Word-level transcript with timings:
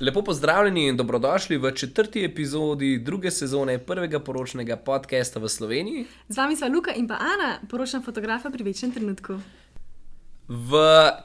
Lepo 0.00 0.22
pozdravljeni 0.22 0.86
in 0.88 0.96
dobrodošli 0.96 1.58
v 1.58 1.72
četrti 1.72 2.24
epizodi 2.24 2.98
druge 2.98 3.30
sezone 3.30 3.78
prvega 3.78 4.20
poročnega 4.20 4.76
podcasta 4.76 5.40
v 5.40 5.48
Sloveniji. 5.48 6.04
Z 6.28 6.36
vami 6.36 6.56
sva 6.56 6.68
Luka 6.68 6.94
in 6.96 7.08
pa 7.08 7.18
Ana, 7.20 7.58
poročna 7.68 8.00
fotografa 8.00 8.50
pri 8.50 8.64
večnem 8.64 8.92
trenutku. 8.92 9.36
V 10.48 10.72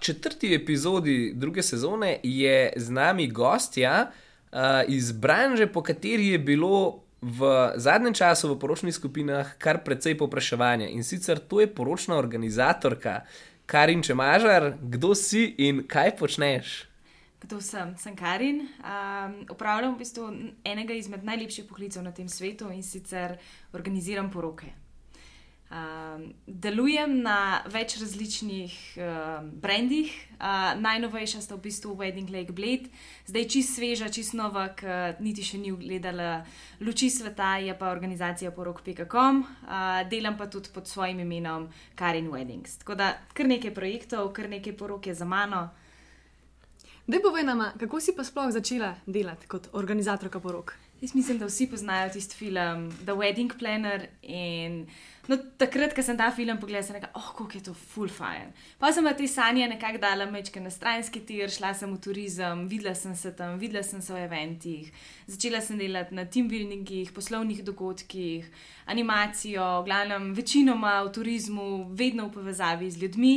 četrti 0.02 0.56
epizodi 0.56 1.32
druge 1.36 1.64
sezone 1.64 2.20
je 2.24 2.74
z 2.76 2.92
nami 2.92 3.28
gostja 3.28 4.12
uh, 4.12 4.60
iz 4.88 5.12
branže, 5.12 5.68
po 5.68 5.82
kateri 5.82 6.28
je 6.28 6.40
bilo 6.40 7.00
v 7.22 7.72
zadnjem 7.76 8.14
času 8.14 8.54
v 8.54 8.60
poročnih 8.60 8.96
skupinah 8.96 9.56
kar 9.58 9.84
precej 9.84 10.18
popraševanja. 10.18 10.88
In 10.88 11.04
sicer 11.04 11.40
to 11.40 11.62
je 11.64 11.68
poročna 11.68 12.18
organizatorka 12.18 13.22
Karin 13.66 14.04
Čemažar. 14.04 14.74
Kdo 14.82 15.16
si 15.16 15.56
in 15.58 15.88
kaj 15.88 16.18
počneš? 16.20 16.95
Kdo 17.46 17.62
sem? 17.62 17.94
Sem 17.98 18.16
Karin. 18.16 18.66
Um, 18.82 19.46
upravljam 19.52 19.94
v 19.94 20.02
bistvu 20.02 20.32
enega 20.66 20.96
izmed 20.98 21.22
najlepših 21.24 21.68
poklicev 21.70 22.02
na 22.02 22.12
tem 22.12 22.26
svetu 22.30 22.72
in 22.74 22.82
sicer 22.84 23.38
organiziram 23.74 24.32
poroke. 24.34 24.72
Um, 25.66 26.32
delujem 26.48 27.20
na 27.22 27.62
več 27.70 27.98
različnih 28.02 28.74
um, 28.98 29.52
brandih, 29.62 30.10
uh, 30.40 30.74
najnovejša 30.82 31.42
sta 31.42 31.58
v 31.58 31.66
bistvu 31.68 31.94
Wedding 32.00 32.34
Lake 32.34 32.54
Blade, 32.54 32.90
zdaj 33.30 33.48
čist 33.54 33.78
sveža, 33.78 34.10
čist 34.14 34.34
nova, 34.38 34.68
ki 34.78 35.22
niti 35.26 35.46
še 35.46 35.62
ni 35.62 35.74
ugledala 35.74 36.46
luči 36.82 37.10
sveta, 37.14 37.58
je 37.62 37.78
pa 37.78 37.94
organizacija 37.94 38.54
porok.com, 38.58 39.42
uh, 39.46 40.02
delam 40.10 40.38
pa 40.38 40.50
tudi 40.50 40.74
pod 40.74 40.90
svojim 40.90 41.22
imenom 41.26 41.70
Karin 41.98 42.30
Weddings. 42.34 42.78
Tako 42.82 42.98
da 43.02 43.14
kar 43.34 43.50
nekaj 43.50 43.74
projektov, 43.74 44.34
kar 44.34 44.50
nekaj 44.50 44.78
porok 44.78 45.14
je 45.14 45.18
za 45.18 45.30
mano. 45.30 45.68
Da, 47.08 47.20
povej 47.22 47.44
nam, 47.46 47.60
kako 47.78 48.00
si 48.02 48.16
pa 48.18 48.24
sploh 48.26 48.50
začela 48.50 48.96
delati 49.06 49.46
kot 49.46 49.68
organizatorka 49.78 50.40
porok? 50.42 50.72
Jaz 51.02 51.12
mislim, 51.14 51.38
da 51.38 51.46
vsi 51.46 51.68
poznajo 51.70 52.10
tisti 52.10 52.36
film 52.36 52.88
The 53.04 53.14
Wedding 53.14 53.52
Planner. 53.60 54.08
In, 54.24 54.88
no, 55.28 55.38
takrat, 55.58 55.94
ko 55.94 56.02
sem 56.02 56.18
ta 56.18 56.32
film 56.34 56.58
pogledala, 56.58 56.82
sem 56.88 56.98
rekla, 56.98 57.12
oh, 57.14 57.28
kako 57.38 57.60
je 57.60 57.62
to 57.68 57.74
full 57.78 58.10
fine. 58.10 58.56
Pa 58.82 58.90
sem 58.96 59.06
te 59.18 59.28
sanje 59.30 59.68
nekako 59.70 60.02
dala 60.02 60.26
mečke 60.26 60.64
na 60.64 60.72
stranski 60.74 61.22
tir, 61.28 61.54
šla 61.54 61.76
sem 61.78 61.94
v 61.94 62.00
turizem, 62.02 62.66
videla 62.72 62.96
sem 62.98 63.14
se 63.14 63.36
tam, 63.38 63.60
videla 63.62 63.86
sem 63.86 64.02
se 64.02 64.14
v 64.14 64.24
eventih, 64.26 64.90
začela 65.28 65.62
sem 65.62 65.78
delati 65.78 66.16
na 66.16 66.26
team 66.26 66.50
buildingih, 66.50 67.14
poslovnih 67.14 67.62
dogodkih, 67.64 68.50
animacijo, 68.90 69.84
glavnem, 69.86 70.34
večinoma 70.34 71.04
v 71.04 71.14
turizmu, 71.20 71.70
vedno 71.94 72.32
v 72.32 72.38
povezavi 72.40 72.92
z 72.92 73.06
ljudmi. 73.06 73.36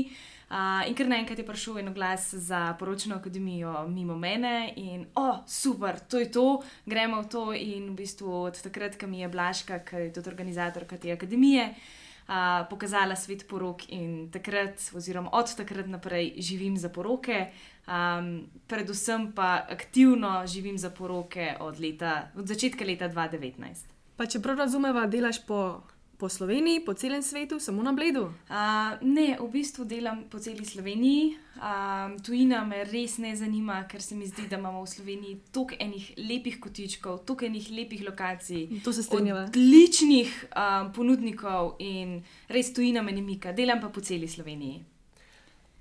Uh, 0.48 0.80
in 0.88 0.94
ker 0.96 1.04
naenkrat 1.04 1.36
je 1.36 1.44
prišel 1.44 1.82
en 1.82 1.91
glas 1.92 2.30
za 2.32 2.72
poročno 2.80 3.18
akademijo 3.18 3.82
mimo 3.88 4.14
mene, 4.16 4.72
in 4.80 5.02
o, 5.12 5.20
oh, 5.20 5.41
super, 5.46 5.98
to 6.00 6.18
je 6.18 6.30
to, 6.32 6.62
gremo 6.86 7.20
v 7.20 7.28
to. 7.28 7.42
In 7.52 7.91
v 7.92 7.96
bistvu 8.00 8.32
od 8.48 8.56
takrat, 8.64 8.96
ko 8.96 9.06
mi 9.06 9.20
je 9.20 9.28
Blaška, 9.28 9.82
ki 9.84 10.06
je 10.06 10.12
tudi 10.16 10.30
organizatorka 10.32 10.96
te 10.96 11.12
akademije, 11.12 11.66
uh, 11.69 12.64
pokazala 12.70 13.16
svet 13.16 13.44
porok, 13.48 13.84
in 13.92 14.30
takrat, 14.32 14.80
oziroma 14.96 15.28
od 15.36 15.52
takrat 15.52 15.86
naprej, 15.86 16.32
živim 16.41 16.80
za 16.80 16.88
poroke. 16.88 17.50
Um, 17.84 18.48
predvsem 18.66 19.32
pa 19.36 19.66
aktivno 19.69 20.46
živim 20.46 20.78
za 20.78 20.88
poroke 20.91 21.56
od, 21.60 21.76
leta, 21.80 22.32
od 22.36 22.48
začetka 22.48 22.88
leta 22.88 23.08
2019. 23.08 23.84
Pa 24.16 24.24
če 24.24 24.41
prav 24.41 24.64
razumeva, 24.64 25.04
delaš 25.06 25.44
po 25.44 25.82
po 26.19 26.28
Sloveniji, 26.28 26.80
po 26.80 26.94
celem 26.94 27.22
svetu, 27.22 27.61
samo 27.61 27.83
na 27.83 27.92
Bledu? 27.92 28.34
Uh, 28.50 28.98
ne, 29.06 29.38
v 29.38 29.47
bistvu 29.52 29.86
delam 29.86 30.25
po 30.27 30.42
celi 30.42 30.66
Sloveniji. 30.66 31.38
Um, 31.62 32.19
tujina 32.19 32.64
me 32.66 32.83
res 32.83 33.19
ne 33.22 33.30
zanima, 33.38 33.84
ker 33.86 34.02
se 34.02 34.19
mi 34.19 34.27
zdi, 34.27 34.48
da 34.50 34.58
imamo 34.58 34.83
v 34.83 34.91
Sloveniji 34.91 35.38
toliko 35.55 35.78
enih 35.78 36.10
lepih 36.19 36.58
kotičkov, 36.58 37.22
toliko 37.22 37.47
enih 37.47 37.70
lepih 37.70 38.02
lokacij. 38.02 38.66
To 38.83 38.92
se 38.92 39.06
strinjava. 39.06 39.47
Odličnih 39.47 40.34
um, 40.50 40.91
ponudnikov 40.92 41.78
in 41.78 42.19
res 42.50 42.75
tujina 42.75 43.03
me 43.03 43.14
ne 43.14 43.22
mika, 43.22 43.54
delam 43.54 43.78
pa 43.78 43.94
po 43.94 44.03
celi 44.03 44.26
Sloveniji. 44.26 44.82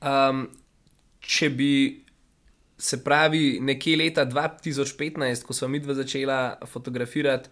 Um, 0.06 0.46
če 1.20 1.50
bi. 1.50 1.72
Se 2.78 3.00
pravi, 3.02 3.58
nekje 3.58 3.96
leta 3.98 4.22
2015, 4.30 5.42
ko 5.42 5.54
smo 5.58 5.66
mi 5.74 5.80
dva 5.82 5.96
začela 5.98 6.60
fotografirati, 6.70 7.50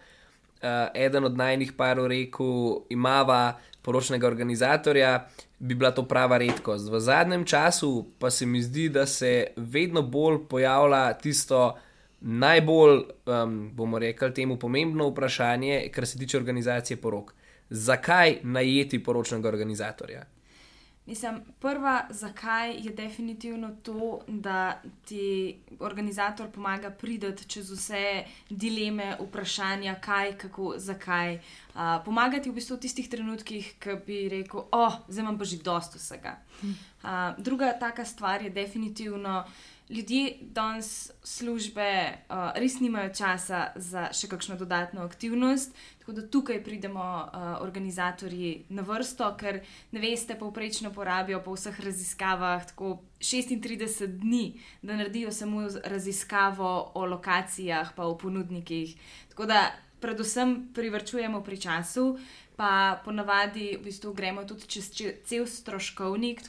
eden 0.94 1.24
od 1.24 1.36
najnih 1.36 1.72
parov 1.72 2.06
rekel, 2.06 2.80
imava 2.90 3.58
poročnega 3.82 4.26
organizatorja, 4.26 5.28
bi 5.58 5.74
bila 5.74 5.90
to 5.90 6.02
prava 6.08 6.38
redkost. 6.38 6.90
V 6.92 7.00
zadnjem 7.00 7.44
času 7.44 8.06
pa 8.18 8.30
se 8.30 8.46
mi 8.46 8.62
zdi, 8.62 8.88
da 8.88 9.06
se 9.06 9.46
vedno 9.56 10.02
bolj 10.02 10.38
pojavlja 10.48 11.12
tisto 11.12 11.76
najbolj, 12.20 13.00
um, 13.26 13.70
bomo 13.74 13.98
rekli, 13.98 14.34
temu 14.34 14.58
pomembno 14.58 15.08
vprašanje, 15.08 15.88
kar 15.94 16.06
se 16.06 16.18
tiče 16.18 16.36
organizacije 16.36 16.96
porok. 16.96 17.34
Zakaj 17.70 18.38
najeti 18.42 19.02
poročnega 19.04 19.48
organizatorja? 19.48 20.24
Mislim, 21.06 21.40
prva, 21.60 22.06
zakaj 22.10 22.74
je 22.78 22.90
definitivno 22.90 23.76
to, 23.82 24.20
da 24.28 24.82
ti 25.04 25.56
organizator 25.78 26.50
pomaga 26.50 26.90
priti 26.90 27.48
čez 27.48 27.70
vse 27.70 28.24
dileme, 28.50 29.16
vprašanja, 29.20 29.94
kaj, 30.00 30.32
kako, 30.38 30.74
zakaj. 30.76 31.34
Uh, 31.34 31.80
pomagati 32.04 32.50
v 32.50 32.54
bistvu 32.54 32.76
v 32.76 32.80
tistih 32.80 33.08
trenutkih, 33.10 33.74
ki 33.78 33.96
bi 34.06 34.28
rekel, 34.28 34.64
oh, 34.72 34.98
zdaj 35.08 35.22
imam 35.22 35.38
pa 35.38 35.44
že 35.44 35.62
dosto 35.62 35.98
vsega. 35.98 36.38
Uh, 36.62 37.38
druga 37.38 37.72
taka 37.78 38.04
stvar 38.04 38.42
je 38.42 38.50
definitivno 38.50 39.44
ljudje 39.88 40.36
danes 40.40 41.10
službe 41.22 42.12
uh, 42.28 42.36
res 42.54 42.80
nimajo 42.80 43.12
časa 43.14 43.68
za 43.76 44.08
še 44.12 44.28
kakšno 44.28 44.56
dodatno 44.58 45.04
aktivnost. 45.06 45.74
Tako 46.00 46.12
da 46.12 46.26
tukaj 46.30 46.60
pridemo 46.64 47.02
uh, 47.02 47.46
organizatorji 47.62 48.66
na 48.68 48.82
vrsto, 48.82 49.30
ker 49.38 49.60
ne 49.92 50.02
veste, 50.02 50.34
povprečno 50.38 50.90
porabijo 50.94 51.40
po 51.42 51.54
vseh 51.54 51.80
raziskavah 51.80 52.66
tako 52.66 52.98
36 53.20 54.06
dni, 54.20 54.60
da 54.82 54.98
naredijo 54.98 55.32
samo 55.32 55.68
raziskavo 55.84 56.92
o 56.94 57.06
lokacijah, 57.06 57.94
pa 57.96 58.06
o 58.06 58.18
ponudnikih. 58.18 58.96
Tako 59.30 59.46
da 59.46 59.70
predvsem 60.00 60.68
privrčujemo 60.74 61.40
pri 61.42 61.60
času, 61.60 62.18
pa 62.56 63.00
ponavadi 63.04 63.76
v 63.76 63.84
bistvu 63.84 64.14
gremo 64.16 64.44
tudi 64.48 64.66
čez 64.66 64.90
cel 65.24 65.46
stroškovnik 65.46 66.42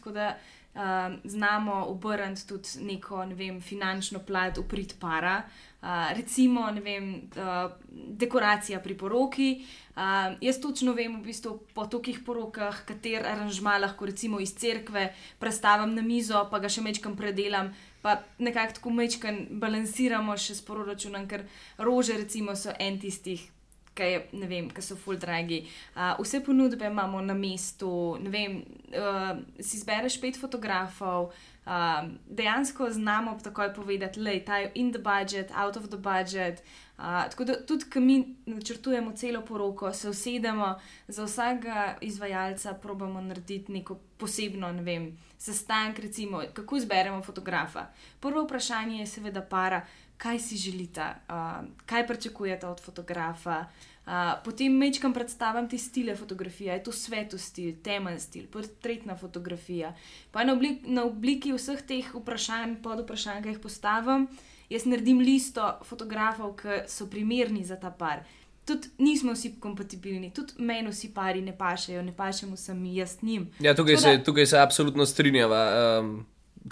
uh, 0.77 1.15
znamo 1.23 1.85
obrniti 1.89 2.47
tudi 2.47 2.69
neko 2.85 3.25
ne 3.25 3.35
vem, 3.35 3.61
finančno 3.61 4.19
plat 4.19 4.57
v 4.57 4.63
prid 4.63 4.93
para. 4.99 5.41
Uh, 5.81 6.11
recimo, 6.17 6.67
vem, 6.83 7.29
uh, 7.37 7.71
dekoracija 7.91 8.79
pri 8.79 8.97
poroki. 8.97 9.49
Uh, 9.95 10.37
jaz 10.41 10.61
točno 10.61 10.93
vem, 10.93 11.19
v 11.19 11.25
bistvu, 11.25 11.57
po 11.73 11.85
tolikih 11.85 12.21
porokah, 12.25 12.85
kater 12.85 13.25
aranžma 13.25 13.77
lahko 13.81 14.05
recimo 14.05 14.39
iz 14.39 14.53
cerkve 14.53 15.09
predstavim 15.39 15.95
na 15.95 16.05
mizo, 16.05 16.45
pa 16.51 16.61
ga 16.61 16.69
še 16.69 16.85
mečkam 16.85 17.17
predelam, 17.17 17.73
pa 18.01 18.21
nekako 18.39 18.79
tako 18.79 18.95
mečkam 19.01 19.43
balansiramo 19.61 20.37
še 20.37 20.57
s 20.57 20.65
proračunom, 20.65 21.27
ker 21.27 21.45
rože 21.77 22.17
recimo 22.17 22.55
so 22.55 22.73
en 22.79 22.99
tistih 23.01 23.56
ki 23.97 24.81
so 24.81 24.95
full 24.95 25.17
dragi. 25.17 25.65
Uh, 25.95 26.15
vse 26.21 26.43
ponudbe 26.45 26.85
imamo 26.85 27.21
na 27.21 27.33
mestu, 27.33 28.17
vem, 28.21 28.63
uh, 28.93 29.37
si 29.59 29.79
zbereš 29.79 30.21
pet 30.21 30.39
fotografov. 30.39 31.31
Uh, 31.67 32.07
dejansko 32.29 32.89
znamo 32.91 33.39
takoj 33.43 33.73
povedati, 33.73 34.21
da 34.23 34.29
je 34.29 34.45
ta 34.45 34.59
in 34.73 34.93
the 34.93 34.99
budget, 34.99 35.51
out 35.51 35.77
of 35.77 35.89
the 35.89 35.97
budget. 35.97 36.63
Uh, 36.97 37.03
tako 37.29 37.43
da 37.43 37.65
tudi, 37.65 37.85
ko 37.93 37.99
mi 37.99 38.35
načrtujemo 38.45 39.11
celo 39.11 39.41
poroko, 39.41 39.93
se 39.93 40.09
usedemo 40.09 40.79
za 41.07 41.23
vsakega 41.23 41.97
izvajalca, 42.01 42.73
probamo 42.73 43.21
narediti 43.21 43.71
neko 43.71 43.99
posebno, 44.17 44.71
ne 44.71 44.83
vem, 44.83 45.17
sestanek, 45.37 45.99
recimo, 45.99 46.41
kako 46.53 46.77
izberemo 46.77 47.21
fotografa. 47.23 47.85
Prvo 48.19 48.43
vprašanje 48.43 48.99
je 48.99 49.07
seveda 49.07 49.41
para, 49.41 49.85
kaj 50.17 50.39
si 50.39 50.57
želite, 50.57 51.01
uh, 51.29 51.67
kaj 51.85 52.07
pričakujete 52.07 52.67
od 52.67 52.81
fotografa. 52.81 53.65
Uh, 54.07 54.13
potem 54.43 54.71
mečkam 54.71 55.11
predstavljam 55.13 55.65
te 55.69 55.77
stile 55.77 56.15
fotografije, 56.15 56.73
je 56.73 56.83
to 56.83 56.91
svetu 56.91 57.37
stil, 57.37 57.73
temen 57.83 58.19
stil, 58.19 58.45
portretna 58.51 59.17
fotografija. 59.17 59.91
Pa 60.31 60.45
na, 60.47 60.53
oblik, 60.53 60.85
na 60.87 61.03
obliki 61.03 61.51
vseh 61.51 61.81
teh 61.83 62.13
vprašanj, 62.15 62.77
pod 62.83 63.01
vprašanj, 63.03 63.41
ki 63.43 63.51
jih 63.51 63.59
postavim, 63.59 64.29
jaz 64.71 64.87
naredim 64.87 65.19
listo 65.19 65.73
fotografov, 65.83 66.55
ki 66.61 66.85
so 66.87 67.09
primerni 67.11 67.65
za 67.67 67.75
ta 67.75 67.91
par. 67.91 68.23
Tudi 68.67 68.93
nismo 69.03 69.35
vsi 69.35 69.57
kompatibilni, 69.59 70.31
tudi 70.31 70.55
meni 70.63 70.87
vsi 70.87 71.11
pari 71.11 71.43
ne 71.43 71.51
pašejo, 71.57 72.01
ne 72.03 72.15
pašemo 72.15 72.55
sami 72.55 72.95
jaz 72.95 73.17
njim. 73.21 73.49
Ja, 73.59 73.75
tukaj, 73.75 73.99
da, 73.99 74.01
se, 74.01 74.23
tukaj 74.23 74.45
se 74.45 74.59
absolutno 74.59 75.05
strinjava. 75.05 75.67
Um 75.99 76.25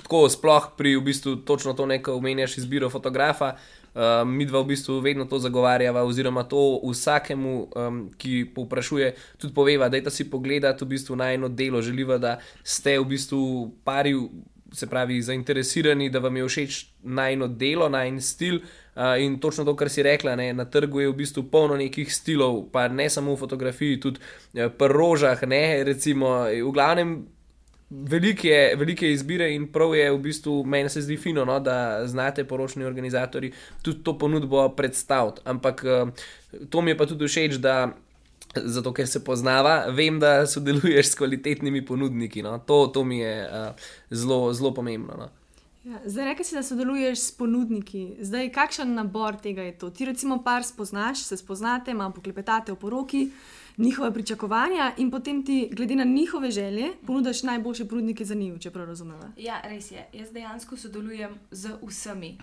tako 0.04 0.28
sploh 0.30 0.76
pri 0.78 0.96
v 0.98 1.02
bistvu 1.02 1.36
točno 1.48 1.74
to 1.74 1.86
neko 1.86 2.16
omenjaš 2.16 2.58
izbiro 2.58 2.90
fotografa. 2.90 3.56
Um, 3.96 4.28
mi 4.36 4.44
dva 4.46 4.60
v 4.60 4.74
bistvu 4.76 5.00
vedno 5.00 5.24
to 5.26 5.40
zagovarjava, 5.40 6.04
oziroma 6.04 6.44
to 6.44 6.82
vsakemu, 6.84 7.54
um, 7.76 8.02
ki 8.20 8.52
povprašuje, 8.56 9.14
tudi 9.40 9.54
poveva, 9.56 9.88
da 9.90 9.96
je 9.96 10.04
ta 10.04 10.12
si 10.12 10.28
pogledati 10.30 10.84
v 10.84 10.88
bistvu 10.88 11.16
na 11.16 11.32
eno 11.32 11.48
delo. 11.48 11.82
Želiva, 11.82 12.18
da 12.18 12.40
ste 12.64 13.00
v 13.00 13.06
bistvu 13.16 13.72
pari 13.88 14.12
se 14.76 14.88
pravi, 14.88 15.22
zainteresirani, 15.22 16.10
da 16.10 16.20
vam 16.20 16.38
je 16.38 16.48
všeč 16.48 16.86
najno 17.04 17.48
delo, 17.48 17.88
najn 17.90 18.20
stil. 18.22 18.60
Uh, 18.96 19.16
in 19.20 19.40
točno 19.40 19.64
to, 19.64 19.76
kar 19.76 19.90
si 19.90 20.04
rekla, 20.04 20.36
ne, 20.36 20.54
na 20.54 20.66
trgu 20.66 21.00
je 21.00 21.10
v 21.10 21.16
bistvu 21.16 21.44
polno 21.52 21.76
nekih 21.80 22.12
stilov, 22.12 22.66
pa 22.72 22.88
ne 22.88 23.10
samo 23.10 23.36
v 23.36 23.40
fotografiji, 23.40 24.00
tudi 24.00 24.20
uh, 24.20 24.68
pri 24.72 24.92
rožah. 24.92 25.40
Ne, 25.48 25.84
recimo, 25.88 26.44
v 26.52 26.72
glavnem, 26.76 27.16
velike, 28.04 28.74
velike 28.78 29.12
izbire 29.12 29.50
in 29.56 29.68
prav 29.72 29.96
je 29.96 30.12
v 30.12 30.18
bistvu, 30.22 30.64
meni 30.66 30.90
se 30.90 31.02
zdi 31.02 31.18
fino, 31.18 31.46
no, 31.46 31.60
da 31.60 32.08
znate 32.08 32.44
poročni 32.48 32.86
organizatori 32.86 33.52
tudi 33.82 34.04
to 34.04 34.18
ponudbo 34.18 34.70
predstaviti. 34.70 35.42
Ampak 35.46 35.86
uh, 35.86 36.10
to 36.70 36.82
mi 36.82 36.92
je 36.92 36.98
pa 36.98 37.06
tudi 37.06 37.28
všeč, 37.28 37.60
da 37.64 37.94
zato 38.56 38.94
ker 38.94 39.08
se 39.08 39.24
poznava, 39.24 39.86
vem, 39.92 40.20
da 40.20 40.48
sodeluješ 40.48 41.10
s 41.12 41.16
kvalitetnimi 41.16 41.86
ponudniki. 41.86 42.44
No? 42.44 42.60
To, 42.60 42.88
to 42.88 43.04
mi 43.04 43.20
je 43.20 43.48
uh, 43.48 43.90
zelo, 44.12 44.54
zelo 44.54 44.74
pomembno. 44.74 45.18
No? 45.18 45.30
Ja, 45.86 46.00
zdaj, 46.06 46.26
rekel 46.26 46.46
si, 46.46 46.56
da 46.56 46.64
sodeluješ 46.64 47.20
s 47.20 47.32
ponudniki. 47.38 48.16
Zdaj, 48.26 48.50
kakšen 48.56 48.96
nabor 48.98 49.36
tega 49.38 49.68
je 49.68 49.76
to? 49.78 49.92
Ti, 49.94 50.08
recimo, 50.10 50.40
par 50.44 50.64
spoznaš, 50.66 51.28
se 51.28 51.38
spoznate, 51.38 51.94
malo 51.94 52.16
poklepetate 52.16 52.74
o 52.74 52.80
poroki, 52.80 53.28
njihove 53.78 54.14
pričakovanja 54.14 54.94
in 54.98 55.12
potem 55.12 55.46
ti, 55.46 55.70
glede 55.72 55.96
na 55.96 56.04
njihove 56.04 56.52
želje, 56.52 56.94
ponudiš 57.08 57.44
najboljše 57.44 57.86
ponudnike 57.86 58.26
za 58.26 58.36
njih, 58.36 58.60
če 58.60 58.72
prav 58.72 58.88
razumem. 58.88 59.20
Ja, 59.38 59.62
res 59.64 59.92
je. 59.92 60.08
Jaz 60.14 60.32
dejansko 60.32 60.78
sodelujem 60.78 61.40
z 61.52 61.78
vsemi 61.82 62.38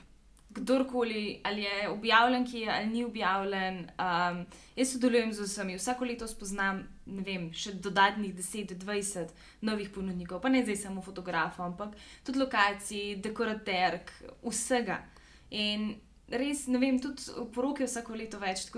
kdorkoli, 0.55 1.41
ali 1.43 1.63
je 1.63 1.89
objavljen, 1.89 2.47
ki 2.47 2.59
je 2.59 2.71
ali 2.71 2.87
ni 2.87 3.05
objavljen. 3.05 3.79
Um, 3.79 4.45
jaz 4.77 4.93
sodelujem 4.93 5.33
z 5.33 5.41
vsemi, 5.41 5.77
vsako 5.77 6.05
leto 6.05 6.29
spoznam 6.29 6.83
vem, 7.07 7.49
še 7.53 7.73
dodatnih 7.73 8.35
10-20 8.37 9.33
novih 9.61 9.91
ponudnikov, 9.91 10.43
pa 10.43 10.53
ne 10.53 10.63
zdaj 10.63 10.77
samo 10.77 11.03
fotografov, 11.03 11.67
ampak 11.67 11.97
tudi 12.27 12.39
lokacij, 12.39 13.17
dekoraterk, 13.25 14.13
vsega. 14.45 15.01
In 15.51 15.95
res 16.29 16.67
ne 16.69 16.81
vem, 16.83 17.01
tudi 17.01 17.49
poroke 17.55 17.89
vsako 17.89 18.17
leto 18.21 18.41
več. 18.43 18.69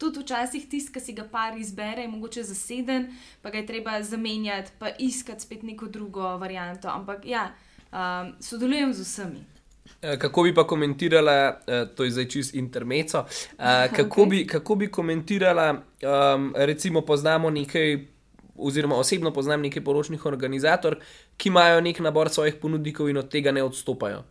Tudi 0.00 0.22
včasih 0.24 0.64
tisti, 0.64 0.92
ki 0.92 1.00
si 1.04 1.12
ga 1.12 1.26
par 1.28 1.58
izbere, 1.60 2.06
je 2.06 2.08
mogoče 2.08 2.42
zaseden, 2.48 3.10
pa 3.42 3.50
ga 3.52 3.60
je 3.60 3.66
treba 3.68 3.98
zamenjati, 4.02 4.72
pa 4.78 4.94
iskati 4.98 5.44
spet 5.44 5.62
neko 5.62 5.90
drugo 5.92 6.36
varianto. 6.40 6.88
Ampak 6.88 7.26
ja, 7.28 7.50
um, 7.92 8.32
sodelujem 8.40 8.94
z 8.96 9.04
vsemi. 9.04 9.44
Eh, 10.02 10.18
kako 10.18 10.42
bi 10.42 10.54
pa 10.54 10.66
komentirala, 10.66 11.60
eh, 11.66 11.84
to 11.96 12.04
je 12.04 12.10
zdaj 12.10 12.28
čist 12.28 12.54
intermeco, 12.54 13.24
eh, 13.58 13.88
kako, 13.96 14.22
okay. 14.22 14.30
bi, 14.30 14.46
kako 14.46 14.74
bi 14.74 14.90
komentirala, 14.90 15.82
um, 16.32 16.54
recimo, 16.56 17.00
poznamo 17.00 17.50
nekaj, 17.50 17.98
oziroma 18.56 18.96
osebno 18.96 19.32
poznam 19.32 19.60
nekaj 19.60 19.84
poročnih 19.84 20.26
organizatorjev, 20.26 21.00
ki 21.36 21.48
imajo 21.48 21.80
nek 21.80 22.00
nabor 22.00 22.28
svojih 22.28 22.54
ponudnikov 22.54 23.08
in 23.08 23.16
od 23.16 23.28
tega 23.28 23.52
ne 23.52 23.62
odstopajo. 23.62 24.22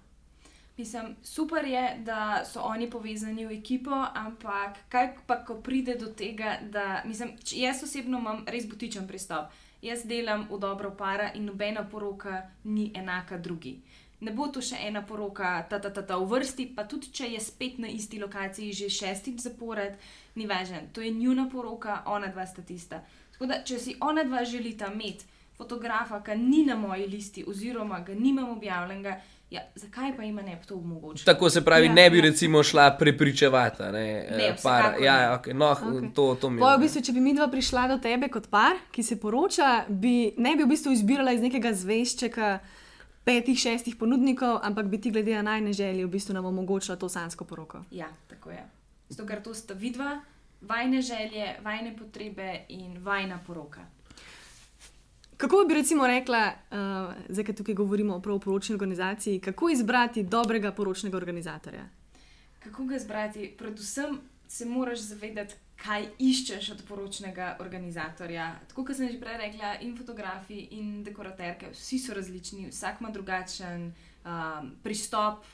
Mislim, 0.80 1.16
super 1.24 1.66
je, 1.68 1.84
da 2.08 2.44
so 2.48 2.64
oni 2.64 2.90
povezani 2.90 3.46
v 3.46 3.58
ekipo, 3.60 3.92
ampak 4.16 4.78
kaj 4.90 5.10
pa, 5.28 5.42
ko 5.44 5.60
pride 5.62 5.98
do 6.00 6.08
tega, 6.08 6.58
da 6.72 7.02
mislim, 7.06 7.36
jaz 7.52 7.84
osebno 7.84 8.20
imam 8.20 8.46
res 8.48 8.68
butičen 8.70 9.08
pristop. 9.08 9.52
Jaz 9.82 10.06
delam 10.08 10.48
v 10.52 10.60
dobro 10.60 10.92
para 10.92 11.32
in 11.36 11.46
nobena 11.46 11.84
poroka 11.84 12.42
ni 12.64 12.92
enaka 12.96 13.38
drugi 13.38 13.82
ne 14.20 14.32
bo 14.36 14.48
to 14.52 14.62
še 14.62 14.80
ena 14.88 15.02
poroka, 15.08 15.52
ta 15.70 15.80
ta 15.80 15.92
ta 15.96 16.04
ta 16.04 16.18
v 16.20 16.28
vrsti, 16.28 16.66
pa 16.76 16.84
tudi 16.84 17.12
če 17.16 17.32
je 17.34 17.40
spet 17.44 17.80
na 17.80 17.88
isti 17.88 18.20
lokaciji 18.20 18.76
že 18.76 18.92
šestič 18.92 19.40
zapored, 19.40 19.96
ni 20.36 20.48
važen. 20.48 20.92
To 20.94 21.02
je 21.02 21.12
njuna 21.16 21.48
poroka, 21.52 22.04
ona 22.06 22.28
dva 22.28 22.46
sta 22.48 22.62
tista. 22.62 23.04
Tako 23.34 23.48
da, 23.48 23.62
če 23.64 23.80
si 23.80 23.96
ona 24.04 24.26
dva 24.28 24.44
želita 24.44 24.92
imeti 24.92 25.26
fotografa, 25.56 26.22
ki 26.24 26.36
ni 26.40 26.66
na 26.68 26.76
moji 26.80 27.08
listi, 27.08 27.46
oziroma 27.48 28.04
ga 28.04 28.16
nimam 28.16 28.52
objavljenega. 28.58 29.20
Ja, 29.50 29.62
zakaj 29.76 30.12
pa 30.18 30.24
ima 30.24 30.42
ne 30.42 30.62
to 30.68 30.76
omogočiti? 30.76 31.26
Tako 31.26 31.50
se 31.50 31.66
pravi, 31.66 31.86
ja, 31.86 31.94
ne 31.94 32.10
bi 32.10 32.18
ja. 32.18 32.24
recimo 32.24 32.64
šla 32.64 32.92
prepričevati. 33.00 33.84
Ne, 33.84 34.28
ne, 34.38 34.56
par, 34.64 34.94
ja, 35.02 35.42
okay, 35.42 35.54
no, 35.54 35.66
okay. 35.66 36.14
to, 36.14 36.38
to 36.42 36.50
mi 36.50 36.62
je. 36.62 36.76
V 36.78 36.82
bistvu, 36.82 37.02
če 37.02 37.14
bi 37.14 37.20
mi 37.20 37.34
dva 37.34 37.48
prišla 37.48 37.88
do 37.88 37.98
tebe 37.98 38.30
kot 38.30 38.48
par, 38.50 38.78
ki 38.92 39.04
se 39.04 39.18
poroča, 39.20 39.86
bi 39.90 40.34
ne 40.38 40.54
bi 40.56 40.64
v 40.64 40.70
bistvu 40.70 40.94
izbirala 40.94 41.34
iz 41.34 41.42
nekega 41.42 41.74
zveščeka 41.74 42.60
petih, 43.26 43.58
šestih 43.58 43.98
ponudnikov, 43.98 44.60
ampak 44.64 44.86
bi 44.86 45.02
ti 45.02 45.12
glede 45.12 45.36
na 45.36 45.42
najne 45.42 45.74
želje 45.74 46.06
v 46.06 46.12
bistvu 46.14 46.38
nam 46.38 46.46
omogočila 46.46 46.98
to 46.98 47.10
sansko 47.10 47.46
poroko. 47.46 47.84
Ja, 47.92 48.08
tako 48.30 48.54
je. 48.54 48.64
Zato, 49.10 49.26
ker 49.26 49.42
to 49.42 49.54
sta 49.54 49.74
vidva, 49.74 50.20
vajne 50.62 51.02
želje, 51.02 51.56
vajne 51.66 51.96
potrebe 51.98 52.66
in 52.70 52.98
vajna 53.04 53.42
poroka. 53.48 53.82
Kako 55.40 55.66
bi 55.68 55.74
recimo 55.74 56.08
rekla, 56.08 56.52
uh, 56.72 57.14
zdaj, 57.30 57.46
ker 57.48 57.56
tukaj 57.56 57.76
govorimo 57.76 58.16
o 58.16 58.40
poročni 58.40 58.74
organizaciji, 58.76 59.40
kako 59.40 59.70
izbrati 59.70 60.24
dobrega 60.24 60.72
poročnega 60.72 61.18
organizatorja? 61.18 61.86
Kako 62.60 62.86
ga 62.86 62.96
izbrati? 62.96 63.54
Predvsem 63.58 64.18
se 64.48 64.66
moraš 64.66 65.00
zavedati, 65.00 65.56
kaj 65.80 66.10
iščeš 66.20 66.72
od 66.72 66.84
poročnega 66.90 67.56
organizatorja. 67.60 68.50
Tako 68.68 68.84
kot 68.86 69.00
sem 69.00 69.14
že 69.14 69.20
prej 69.22 69.38
rekla, 69.38 69.78
in 69.80 69.96
fotografi, 69.98 70.60
in 70.76 71.04
dekoraterke, 71.08 71.72
vsi 71.72 72.00
so 72.04 72.20
različni, 72.20 72.68
vsak 72.74 73.00
ima 73.00 73.12
drugačen 73.16 73.94
um, 74.26 74.72
pristop, 74.84 75.48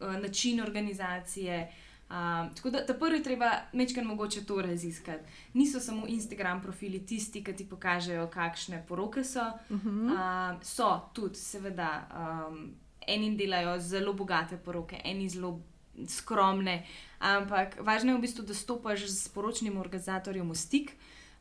uh, 0.00 0.20
način 0.20 0.60
organizacije. 0.60 1.62
Um, 2.10 2.54
tako 2.54 2.70
da 2.70 2.86
ta 2.86 2.94
prvi 2.94 3.22
treba 3.22 3.50
mečkaj 3.72 4.04
mogoče 4.04 4.44
to 4.44 4.62
raziskati. 4.62 5.32
Niso 5.54 5.80
samo 5.80 6.06
Instagram 6.06 6.62
profili 6.62 7.06
tisti, 7.06 7.44
ki 7.44 7.52
ti 7.56 7.68
pokažejo, 7.68 8.26
kakšne 8.26 8.84
poroke 8.88 9.24
so. 9.24 9.40
Uh 9.70 9.84
-huh. 9.84 10.54
um, 10.54 10.58
so 10.62 11.00
tudi, 11.12 11.38
seveda, 11.38 12.08
um, 12.50 12.74
eni 13.06 13.36
delajo 13.36 13.78
zelo 13.78 14.12
bogate 14.12 14.56
poroke, 14.56 15.00
eni 15.04 15.28
zelo 15.28 15.60
skromne, 16.08 16.86
ampak 17.18 17.76
važno 17.80 18.12
je 18.12 18.18
v 18.18 18.20
bistvu, 18.20 18.44
da 18.44 18.54
stopiš 18.54 19.06
s 19.06 19.28
poročnim 19.28 19.76
organizatorjem 19.76 20.50
v 20.50 20.54
stik. 20.54 20.92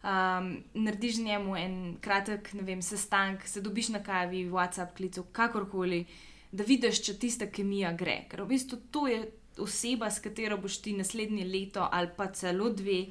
Um, 0.04 0.64
narediš 0.74 1.18
njemu 1.18 1.56
en 1.58 1.98
kratek, 2.02 2.54
ne 2.54 2.64
vem, 2.64 2.82
sestank, 2.82 3.44
se 3.48 3.62
dobiš 3.62 3.90
na 3.90 4.04
kavi, 4.04 4.46
WhatsApp 4.46 4.96
klicu, 4.98 5.24
kakorkoli, 5.32 6.06
da 6.52 6.64
vidiš, 6.64 7.02
če 7.06 7.20
tista 7.20 7.48
kemija 7.48 7.92
gre. 7.94 8.26
Ker 8.30 8.44
v 8.44 8.48
bistvu 8.48 8.78
to 8.92 9.08
je 9.08 9.32
oseba, 9.60 10.10
s 10.12 10.20
katero 10.24 10.58
boš 10.58 10.80
ti 10.82 10.94
naslednje 10.98 11.46
leto 11.46 11.88
ali 11.92 12.10
pa 12.18 12.32
celo 12.34 12.70
dve 12.70 13.06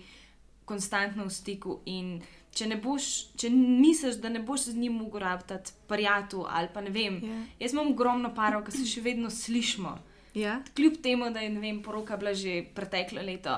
konstantno 0.65 1.25
v 1.25 1.33
stiku. 1.33 1.81
In 1.87 2.19
če 2.53 2.69
ne 2.69 2.77
boš, 2.83 3.09
če 3.39 3.51
misliš, 3.55 4.21
da 4.23 4.29
ne 4.33 4.43
boš 4.45 4.69
z 4.73 4.77
njim 4.83 4.99
mogel 5.01 5.25
rabiti 5.25 5.73
prijatelj 5.89 6.47
ali 6.49 6.69
pa 6.75 6.85
ne 6.85 6.91
vem, 6.91 7.21
yeah. 7.23 7.29
Ja. 7.29 7.65
jaz 7.65 7.75
imam 7.77 7.93
ogromno 7.93 8.35
parov, 8.35 8.65
ki 8.67 8.77
se 8.77 8.87
še 8.87 9.05
vedno 9.05 9.31
slišmo. 9.31 9.97
Ja. 10.35 10.61
Kljub 10.77 11.01
temu, 11.03 11.31
da 11.35 11.41
je 11.41 11.51
vem, 11.59 11.83
poroka 11.83 12.17
bila 12.17 12.35
že 12.35 12.63
preteklo 12.75 13.23
leto, 13.25 13.57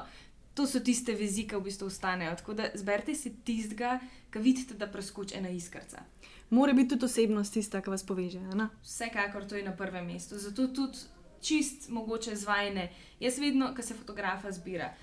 to 0.54 0.66
so 0.66 0.80
tiste 0.84 1.14
vezi, 1.16 1.46
ki 1.48 1.58
v 1.58 1.66
bistvu 1.68 1.88
ostanejo. 1.90 2.34
Tako 2.40 2.54
da 2.58 2.70
zberite 2.74 3.14
si 3.14 3.32
tistega, 3.44 3.98
ki 4.30 4.42
vidite, 4.42 4.76
da 4.78 4.88
preskoči 4.90 5.38
ena 5.38 5.50
iskrca. 5.50 6.04
Mora 6.50 6.74
biti 6.74 6.94
tudi 6.94 7.06
osebnost 7.06 7.54
tista, 7.54 7.80
ki 7.82 7.92
vas 7.92 8.04
poveže. 8.06 8.40
Ne? 8.58 8.68
Vsekakor 8.82 9.46
to 9.46 9.56
je 9.56 9.64
na 9.64 9.74
prvem 9.76 10.06
mestu. 10.06 10.38
Zato 10.38 10.66
tudi 10.74 10.98
čist 11.40 11.88
mogoče 11.88 12.36
zvajene. 12.36 12.90
Jaz 13.20 13.38
vedno, 13.38 13.74
ko 13.76 13.82
se 13.82 13.94
fotografa 13.94 14.52
zbira. 14.52 14.94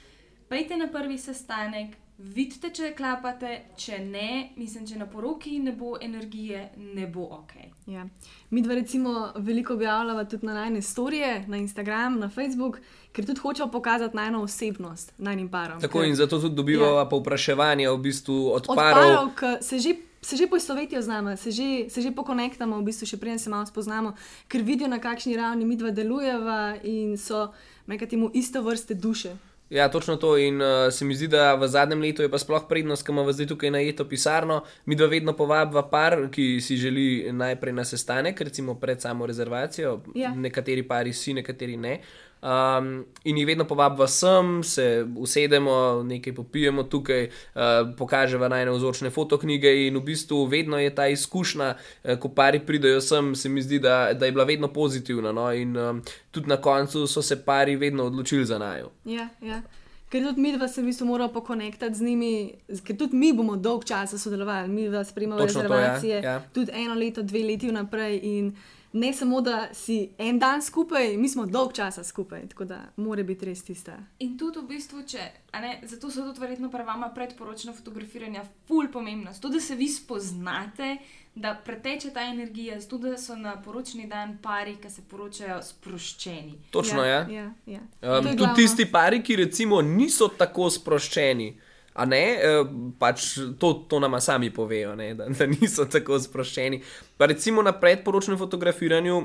Pejte 0.49 0.77
na 0.77 0.87
prvi 0.87 1.17
sestanek, 1.17 1.95
vidite, 2.17 2.69
če 2.73 2.91
klapate, 2.97 3.51
če 3.77 3.99
ne, 4.01 4.49
mislim, 4.57 4.85
če 4.89 4.97
na 4.97 5.05
poroki 5.09 5.57
ne 5.61 5.73
bo 5.77 5.95
energije, 6.01 6.63
ne 6.95 7.05
bo 7.07 7.27
ok. 7.37 7.53
Ja. 7.93 8.07
Mi 8.49 8.63
dva, 8.65 8.77
recimo, 8.79 9.13
veliko 9.35 9.77
objavljamo 9.77 10.25
tudi 10.25 10.45
na 10.45 10.55
najne 10.57 10.81
storije, 10.81 11.45
na 11.47 11.61
Instagram, 11.61 12.17
na 12.19 12.29
Facebook, 12.29 12.79
ker 13.13 13.25
tudi 13.25 13.39
hočemo 13.43 13.69
pokazati 13.71 14.17
najno 14.17 14.41
osebnost 14.43 15.13
najnim 15.17 15.49
parom. 15.49 15.81
Tako 15.81 16.01
ker, 16.01 16.09
in 16.09 16.15
zato 16.15 16.41
tudi 16.41 16.55
dobivamo 16.55 16.99
ja. 16.99 17.05
povpraševanje 17.09 17.89
v 17.89 17.97
bistvu 18.09 18.41
od, 18.51 18.65
od 18.67 18.75
parov. 18.75 19.03
parov 19.03 19.33
ki 19.37 19.65
se 19.65 19.79
že. 19.79 19.95
Se 20.27 20.35
že 20.35 20.47
poistovetijo 20.49 21.01
z 21.01 21.07
nami, 21.07 21.37
se 21.37 21.51
že, 21.53 21.89
se 21.89 22.01
že 22.01 22.11
pokonektamo, 22.11 22.81
v 22.81 22.89
bistvu 22.89 23.05
še 23.05 23.19
prej 23.21 23.37
se 23.39 23.49
malo 23.53 23.69
spoznamo, 23.69 24.15
ker 24.49 24.65
vidijo, 24.65 24.89
na 24.89 24.97
kakšni 24.99 25.37
ravni 25.37 25.63
mi 25.63 25.77
dva 25.77 25.93
delujeva 25.93 26.73
in 26.83 27.13
so, 27.21 27.53
nekaj 27.85 28.09
temu, 28.09 28.31
isto 28.33 28.59
vrste 28.65 28.97
duše. 28.97 29.37
Ja, 29.69 29.89
točno 29.91 30.15
to. 30.15 30.37
In 30.37 30.61
uh, 30.61 30.67
se 30.91 31.05
mi 31.05 31.15
zdi, 31.15 31.27
da 31.27 31.55
v 31.55 31.67
zadnjem 31.67 32.01
letu 32.01 32.21
je 32.21 32.31
pa 32.31 32.39
sploh 32.39 32.63
prednost, 32.69 33.03
ki 33.05 33.11
ima 33.11 33.25
zdaj 33.31 33.47
tukaj 33.47 33.71
najeto 33.71 34.05
pisarno. 34.07 34.61
Mi 34.85 34.95
dva 34.95 35.07
vedno 35.07 35.33
povabimo 35.35 35.83
par, 35.91 36.29
ki 36.31 36.61
si 36.61 36.77
želi 36.77 37.31
najprej 37.31 37.73
na 37.73 37.85
sestanek, 37.85 38.41
recimo 38.41 38.79
pred 38.79 39.01
samo 39.01 39.25
rezervacijo. 39.25 40.01
Ja. 40.15 40.31
Nekateri 40.35 40.87
pari 40.87 41.13
si, 41.13 41.33
nekateri 41.33 41.77
ne. 41.77 41.99
Uh, 41.99 42.26
Um, 42.41 43.05
in 43.23 43.37
jih 43.37 43.47
vedno 43.47 43.65
povabimo 43.65 44.07
sem, 44.07 44.63
se 44.63 45.05
usedemo, 45.17 46.03
nekaj 46.03 46.35
popijemo 46.35 46.83
tukaj, 46.83 47.23
uh, 47.27 47.61
pokažemo 47.97 48.47
najne 48.47 48.71
vzorčne 48.71 49.09
fotoknige. 49.09 49.71
In 49.87 49.97
v 49.97 50.01
bistvu 50.01 50.45
vedno 50.45 50.77
je 50.77 50.95
ta 50.95 51.07
izkušnja, 51.07 51.73
uh, 51.73 52.19
ko 52.19 52.29
pari 52.29 52.59
pridejo 52.59 53.01
sem, 53.01 53.35
se 53.35 53.49
mi 53.49 53.61
zdi, 53.61 53.79
da, 53.79 54.13
da 54.13 54.25
je 54.25 54.31
bila 54.31 54.45
vedno 54.45 54.67
pozitivna. 54.67 55.31
No? 55.31 55.53
In 55.53 55.77
um, 55.77 56.03
tudi 56.31 56.49
na 56.49 56.61
koncu 56.61 57.07
so 57.07 57.21
se 57.21 57.43
pari 57.45 57.75
vedno 57.75 58.05
odločili 58.05 58.45
za 58.45 58.57
najo. 58.57 58.91
Ja, 59.05 59.29
ja. 59.41 59.61
Ker 60.09 60.23
tudi 60.23 60.41
mi, 60.41 60.57
da 60.57 60.67
se 60.67 60.81
mi 60.81 60.93
moramo 61.01 61.33
pokonektati 61.33 61.95
z 61.95 62.01
njimi, 62.01 62.53
ker 62.83 62.95
tudi 62.97 63.15
mi 63.15 63.33
bomo 63.33 63.55
dolg 63.55 63.83
časa 63.85 64.17
sodelovali, 64.17 64.67
mi 64.67 64.89
vas 64.89 65.09
spremljamo 65.09 65.43
rezervacije, 65.43 66.21
to, 66.21 66.27
ja, 66.27 66.33
ja. 66.33 66.43
tudi 66.53 66.71
eno 66.73 66.93
leto, 66.93 67.23
dve 67.23 67.39
leti 67.43 67.69
vnaprej. 67.69 68.51
Ne 68.99 69.13
samo, 69.13 69.41
da 69.41 69.69
si 69.73 70.09
en 70.17 70.39
dan 70.39 70.61
skupaj, 70.61 71.17
mi 71.17 71.29
smo 71.29 71.45
dolg 71.45 71.73
časa 71.73 72.03
skupaj, 72.03 72.47
tako 72.49 72.65
da 72.65 72.79
mora 72.95 73.23
biti 73.23 73.45
res 73.45 73.63
tista. 73.63 73.97
In 74.19 74.37
tudi 74.37 74.59
v 74.59 74.67
bistvu, 74.71 75.03
če, 75.07 75.27
a 75.51 75.61
ne, 75.61 75.75
zato 75.83 76.09
so 76.11 76.25
tudi 76.25 76.41
verjetno 76.41 76.69
pri 76.73 76.85
vama 76.87 77.09
predporočna 77.13 77.73
fotografiranja 77.73 78.43
ful 78.67 78.89
pomembna. 78.93 79.33
Zato, 79.33 79.49
da 79.53 79.59
se 79.59 79.75
vi 79.75 79.87
spoznate, 79.87 80.97
da 81.35 81.53
preteče 81.65 82.09
ta 82.13 82.23
energija, 82.25 82.79
zato, 82.79 82.97
da 82.97 83.17
so 83.17 83.35
na 83.35 83.55
poročni 83.61 84.07
dan 84.07 84.37
pari, 84.41 84.77
ki 84.81 84.89
se 84.89 85.05
poročajo 85.09 85.61
sproščeni. 85.63 86.57
Točno 86.71 87.03
je. 87.05 87.13
ja. 87.13 87.27
ja, 87.29 87.53
ja. 87.65 87.79
Um, 87.81 87.87
To 88.01 88.15
je 88.15 88.21
tudi 88.23 88.37
glavno. 88.37 88.55
tisti 88.55 88.91
pari, 88.91 89.23
ki 89.23 89.35
recimo 89.35 89.81
niso 89.81 90.27
tako 90.27 90.69
sproščeni. 90.69 91.53
A 91.97 92.05
ne, 92.05 92.23
eh, 92.37 92.61
pač 93.01 93.33
to, 93.57 93.73
to 93.89 93.99
nama 93.99 94.21
sami 94.21 94.51
povejo, 94.53 94.93
ne, 94.95 95.13
da, 95.17 95.25
da 95.33 95.47
niso 95.49 95.87
tako 95.89 96.19
sproščeni. 96.21 96.81
Pa 97.17 97.25
recimo 97.25 97.65
na 97.65 97.73
predporočnem 97.73 98.37
fotografiranju, 98.37 99.23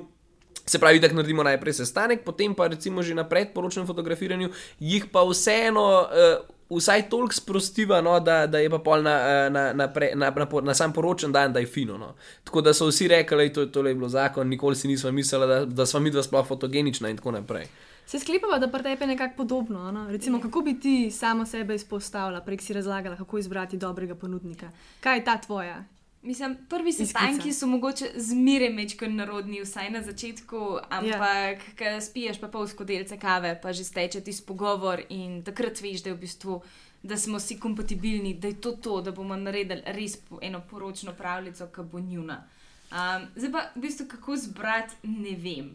se 0.66 0.78
pravi, 0.78 1.00
da 1.02 1.10
naredimo 1.12 1.44
najprej 1.44 1.74
sestanek, 1.82 2.24
potem 2.24 2.54
pa 2.54 2.70
recimo 2.72 3.02
že 3.02 3.14
na 3.14 3.26
predporočnem 3.28 3.86
fotografiranju 3.86 4.52
jih 4.80 5.06
pa 5.12 5.24
vseeno 5.26 5.84
uh, 6.00 6.44
vsaj 6.76 7.08
toliko 7.08 7.34
sprostiva, 7.34 8.00
no, 8.00 8.20
da, 8.20 8.46
da 8.46 8.58
je 8.58 8.70
pa 8.70 8.78
pol 8.78 9.02
na, 9.02 9.16
eh, 9.28 9.50
na, 9.50 9.72
na, 9.72 9.88
pre, 9.92 10.12
na, 10.14 10.30
na, 10.30 10.46
na 10.62 10.74
sam 10.74 10.92
poročen 10.92 11.32
dan, 11.32 11.52
da 11.52 11.60
je 11.60 11.66
fino. 11.66 11.98
No. 11.98 12.14
Tako 12.44 12.60
da 12.60 12.74
so 12.74 12.86
vsi 12.86 13.08
rekli, 13.08 13.48
da 13.48 13.54
to, 13.54 13.66
to 13.66 13.86
je 13.86 13.94
bilo 13.94 14.08
zakon, 14.08 14.48
nikoli 14.48 14.76
si 14.76 14.88
nismo 14.88 15.12
mislili, 15.12 15.46
da, 15.46 15.64
da 15.64 15.86
smo 15.86 16.00
mi 16.00 16.10
dva 16.10 16.22
sploh 16.22 16.46
fotogenična 16.46 17.08
in 17.08 17.16
tako 17.16 17.30
naprej. 17.30 17.66
Se 18.06 18.18
sklepava, 18.18 18.58
da 18.58 18.68
pri 18.68 18.82
tebi 18.82 19.02
je 19.02 19.06
nekako 19.06 19.36
podobno. 19.36 19.92
No? 19.92 20.08
Recimo, 20.10 20.40
kako 20.40 20.60
bi 20.60 20.80
ti 20.80 21.10
samo 21.10 21.46
sebe 21.46 21.74
izpostavila, 21.74 22.40
prek 22.40 22.62
si 22.62 22.72
razlagala, 22.72 23.16
kako 23.16 23.38
izbrati 23.38 23.76
dobrega 23.76 24.14
ponudnika. 24.14 24.70
Kaj 25.00 25.16
je 25.16 25.24
ta 25.24 25.38
tvoja? 25.40 25.84
Mislim, 26.22 26.56
prvi 26.68 26.92
sestanki 26.92 27.52
so 27.52 27.66
mogoče 27.66 28.12
zmeraj 28.16 28.70
mečko 28.70 29.06
narodni, 29.06 29.62
vsaj 29.62 29.90
na 29.90 30.02
začetku, 30.02 30.78
ampak 30.90 31.80
ja. 31.80 32.00
spiješ 32.00 32.38
pa 32.40 32.48
pol 32.48 32.68
skodelice 32.68 33.18
kave, 33.18 33.56
pa 33.62 33.72
že 33.72 33.84
steče 33.84 34.20
ti 34.20 34.32
pogovor 34.46 35.02
in 35.08 35.42
takrat 35.42 35.80
veš, 35.82 36.02
da, 36.02 36.10
je 36.10 36.14
v 36.14 36.18
bistvu, 36.18 36.62
da 37.02 37.16
smo 37.16 37.38
vsi 37.38 37.58
kompatibilni, 37.60 38.34
da 38.34 38.48
je 38.48 38.60
to 38.60 38.72
to, 38.72 39.00
da 39.02 39.10
bomo 39.10 39.36
naredili 39.36 39.82
res 39.86 40.18
eno 40.42 40.62
poročno 40.70 41.12
pravljico, 41.12 41.66
ki 41.66 41.82
bo 41.92 42.00
njuna. 42.00 42.44
Um, 42.92 43.26
zdaj 43.36 43.52
pa, 43.52 43.64
v 43.74 43.80
bistvu, 43.80 44.06
kako 44.06 44.36
zbrati, 44.36 44.94
ne 45.02 45.34
vem, 45.36 45.72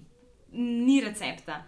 ni 0.54 1.02
recepta. 1.02 1.66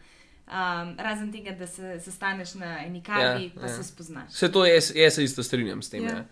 Um, 0.48 0.96
razen 0.98 1.32
tega, 1.32 1.52
da 1.52 1.68
se 1.68 2.00
sestaneš 2.00 2.54
na 2.54 2.86
eni 2.86 3.04
kavi, 3.04 3.24
Ja, 3.24 3.34
ja, 3.34 3.50
pa 3.56 3.62
ja. 3.62 3.68
ja. 3.68 3.76
se 3.76 3.84
spoznaš. 3.84 4.32
Vse 4.34 4.52
to 4.52 4.66
jaz, 4.66 4.92
jaz 4.96 5.16
se 5.16 5.24
isto 5.24 5.44
strinjam 5.44 5.82
s 5.82 5.90
tem. 5.90 6.04
Ja. 6.04 6.24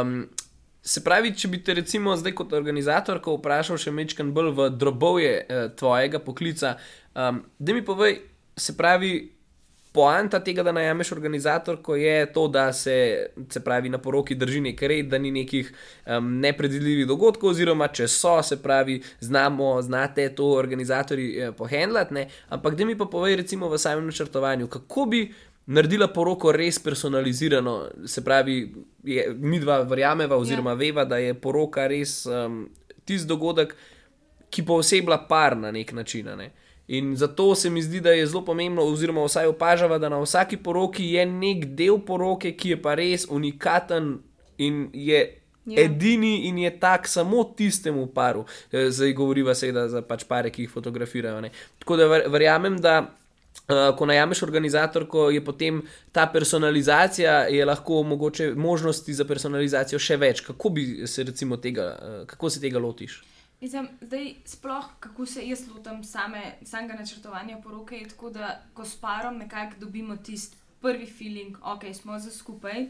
Um, 0.00 0.30
se 0.82 1.02
pravi, 1.04 1.30
če 1.38 1.48
bi 1.48 1.60
te 1.64 1.74
recimo 1.78 2.14
zdaj 2.18 2.34
kot 2.38 2.52
organizatorko 2.58 3.36
vprašal 3.38 3.78
še 3.78 3.92
mečkan 3.94 4.32
bolj 4.34 4.50
v 4.56 4.70
drobovje 4.74 5.36
eh, 5.38 5.68
tvojega 5.78 6.20
poklica, 6.24 6.74
um, 7.14 7.44
da 7.58 7.76
mi 7.76 7.84
povej, 7.86 8.20
se 8.56 8.76
pravi. 8.76 9.14
Poanta 9.92 10.38
tega, 10.40 10.62
da 10.64 10.72
najameš 10.72 11.10
organizatorko, 11.12 11.98
je 12.00 12.24
to, 12.32 12.46
da 12.48 12.62
se, 12.72 12.94
se 13.52 13.60
pravi, 13.60 13.90
na 13.92 13.98
poroki 14.00 14.32
drži 14.40 14.62
nek 14.64 14.80
red, 14.88 15.10
da 15.12 15.18
ni 15.20 15.28
nekih 15.30 15.68
um, 15.68 16.30
nepredvidljivih 16.40 17.04
dogodkov, 17.10 17.50
oziroma 17.50 17.90
če 17.92 18.06
so, 18.08 18.38
se 18.40 18.56
pravi, 18.62 19.02
znamo, 19.20 19.74
znate 19.84 20.30
to 20.32 20.48
organizatori 20.56 21.26
eh, 21.36 21.52
pohendlati. 21.52 22.14
ne. 22.14 22.24
Ampak 22.48 22.80
da 22.80 22.88
mi 22.88 22.96
pa 22.96 23.04
povej, 23.04 23.36
recimo, 23.42 23.68
v 23.68 23.76
samem 23.76 24.08
načrtovanju, 24.08 24.70
kako 24.72 25.04
bi 25.12 25.26
naredila 25.66 26.08
poroko 26.08 26.52
res 26.52 26.78
personalizirano. 26.78 27.88
Se 28.06 28.24
pravi, 28.24 28.74
je, 29.04 29.28
mi 29.38 29.60
dva 29.60 29.82
verjameva, 29.82 30.36
oziroma 30.36 30.70
ja. 30.70 30.80
veva, 30.80 31.04
da 31.04 31.16
je 31.16 31.34
poroka 31.34 31.86
res 31.86 32.22
um, 32.26 32.64
tisti 33.04 33.28
dogodek, 33.28 33.76
ki 34.52 34.64
posebla 34.68 35.22
par 35.28 35.56
na 35.56 35.70
nek 35.72 35.92
način. 35.92 36.28
Ne? 36.36 36.50
In 36.92 37.14
zato 37.16 37.54
se 37.54 37.70
mi 37.70 37.82
zdi, 37.82 38.00
da 38.00 38.12
je 38.12 38.26
zelo 38.26 38.44
pomembno, 38.44 38.84
oziroma 38.84 39.24
vsaj 39.24 39.46
opažava, 39.46 39.98
da 39.98 40.10
na 40.12 40.18
vsaki 40.20 40.56
poroki 40.56 41.12
je 41.14 41.26
nek 41.26 41.70
del 41.78 42.02
poroke, 42.04 42.52
ki 42.56 42.74
je 42.74 42.82
pa 42.82 42.94
res 42.98 43.26
unikaten 43.30 44.18
in 44.58 44.88
je 44.92 45.38
Ja. 45.64 45.78
ja. 45.78 45.84
edini 45.84 46.48
in 46.48 46.58
je 46.58 46.70
tak 46.80 47.06
samo 47.08 47.44
tistemu 47.44 48.06
paru. 48.06 48.44
Eh, 48.72 48.90
Zdaj 48.90 49.12
govoriva 49.12 49.54
seveda 49.54 49.88
za 49.88 50.02
pač 50.02 50.24
pare, 50.26 50.50
ki 50.50 50.62
jih 50.66 50.70
fotografirajo. 50.70 51.40
Ne? 51.40 51.50
Tako 51.78 51.96
da 51.96 52.08
ver, 52.10 52.24
verjamem, 52.28 52.80
da. 52.82 53.14
Uh, 53.72 53.96
ko 53.96 54.06
najameš 54.06 54.42
organizatorko, 54.42 55.30
je 55.30 55.44
potem 55.44 55.82
ta 56.12 56.26
personalizacija, 56.26 57.32
je 57.48 57.64
lahko 57.64 58.02
mogoče 58.02 58.52
možnosti 58.54 59.14
za 59.14 59.24
personalizacijo 59.24 59.98
še 59.98 60.16
več. 60.16 60.40
Kako 60.44 60.68
bi 60.68 61.06
se 61.06 61.24
recimo 61.24 61.56
tega, 61.56 61.86
uh, 61.96 62.26
kako 62.26 62.50
se 62.50 62.60
tega 62.60 62.78
lotiš? 62.78 63.22
Mislim, 63.62 63.88
zdaj, 64.00 64.34
sploh 64.44 64.88
kako 65.00 65.26
se 65.26 65.46
jaz 65.46 65.68
lotim 65.70 66.04
same, 66.04 66.42
samega 66.66 66.98
načrtovanja 66.98 67.60
poroke, 67.62 67.96
je 67.96 68.08
tako, 68.08 68.30
da 68.30 68.56
ko 68.74 68.84
s 68.84 68.96
parom 69.00 69.38
nekako 69.38 69.80
dobimo 69.80 70.16
tisti 70.16 70.56
prvi 70.82 71.06
feeling, 71.06 71.56
ok, 71.62 71.94
smo 71.94 72.18
za 72.18 72.30
skupaj. 72.30 72.86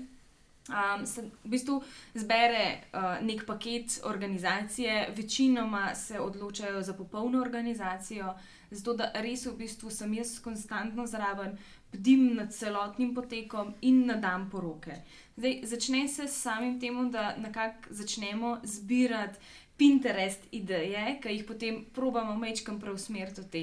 Um, 0.69 1.07
se 1.07 1.23
v 1.45 1.49
bistvu 1.51 1.83
zbere 2.15 2.65
uh, 2.95 3.19
nek 3.21 3.45
paket 3.47 4.01
organizacije, 4.05 5.11
večinoma 5.17 5.95
se 5.95 6.21
odločajo 6.21 6.83
za 6.83 6.95
popolno 6.95 7.41
organizacijo, 7.41 8.35
zato 8.73 8.95
da 8.97 9.11
res 9.14 9.47
v 9.47 9.57
bistvu 9.61 9.91
sem 9.91 10.14
jaz 10.14 10.38
konstantno 10.41 11.07
zraven, 11.07 11.57
bdim 11.93 12.35
nad 12.35 12.52
celotnim 12.52 13.14
potekom 13.14 13.75
in 13.81 14.07
na 14.07 14.17
dan 14.17 14.49
poroke. 14.50 15.02
Zdaj, 15.37 15.61
začne 15.64 16.09
se 16.09 16.29
s 16.29 16.43
samim 16.43 16.79
tem, 16.81 17.11
da 17.11 17.37
nekako 17.37 17.95
začnemo 17.95 18.61
zbirati 18.64 19.38
Pinterest 19.76 20.45
ideje, 20.52 21.19
ki 21.23 21.33
jih 21.33 21.47
potem 21.49 21.85
probamo 21.95 22.37
mečkam 22.38 22.79
preusmeriti 22.81 23.41
v 23.41 23.49
te. 23.50 23.62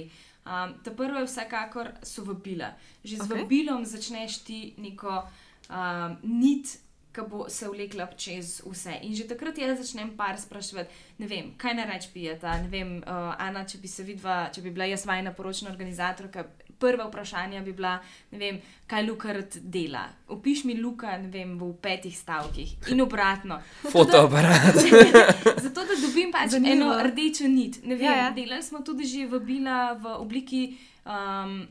Um, 0.50 0.74
ta 0.84 0.92
prva 0.92 1.22
je 1.22 1.30
vsekakor 1.30 1.92
so 2.04 2.26
vabila. 2.26 2.74
Že 3.04 3.16
z 3.16 3.26
okay. 3.28 3.38
vabilom 3.38 3.86
začneš 3.86 4.40
ti 4.44 4.74
neko 4.78 5.22
um, 5.70 6.18
nit, 6.24 6.80
ki 7.12 7.22
bo 7.30 7.46
se 7.50 7.68
vlekla 7.68 8.06
čez 8.18 8.62
vse. 8.66 8.94
In 9.02 9.16
že 9.16 9.26
takrat 9.28 9.58
jaz 9.58 9.80
začnem 9.80 10.12
par 10.18 10.38
spraševati, 10.38 10.90
ne 11.18 11.28
vem, 11.28 11.52
kaj 11.58 11.74
naj 11.74 11.88
reč 11.90 12.08
pijeta. 12.14 12.54
Ne 12.62 12.70
vem, 12.70 12.98
uh, 13.02 13.34
Ana, 13.42 13.66
če 13.66 13.80
bi 13.82 13.88
se 13.90 14.04
vidva, 14.06 14.50
če 14.54 14.62
bi 14.62 14.72
bila 14.72 14.86
jaz 14.86 15.06
vajna 15.10 15.34
poročna 15.34 15.72
organizatorka. 15.72 16.46
Prva 16.80 17.10
vprašanja 17.10 17.60
bi 17.66 17.74
bila, 17.76 17.98
ne 18.32 18.38
vem, 18.40 18.60
kaj 18.88 19.04
Luka 19.04 19.34
rad 19.36 19.58
dela. 19.68 20.06
Opiš 20.32 20.64
mi 20.64 20.78
Luka, 20.80 21.18
ne 21.20 21.28
vem, 21.28 21.58
v 21.60 21.74
petih 21.82 22.14
stavkih 22.16 22.92
in 22.94 23.02
obratno. 23.04 23.58
Fotoaparat. 23.92 24.80
Zato, 25.66 25.84
da 25.90 25.98
dobim 26.00 26.32
pač 26.32 26.54
Zanimivo. 26.56 26.94
eno 26.94 27.04
rdečo 27.10 27.50
nit. 27.52 27.82
Ne 27.84 27.96
Vem, 27.98 28.06
Ja, 28.06 28.12
ja, 28.12 28.18
ja. 28.18 28.24
ja. 28.30 28.32
Delali 28.32 28.64
smo 28.64 28.80
tudi 28.80 29.04
že 29.10 29.28
vabila 29.28 29.98
v 30.00 30.14
obliki 30.22 30.62
um, 31.04 31.66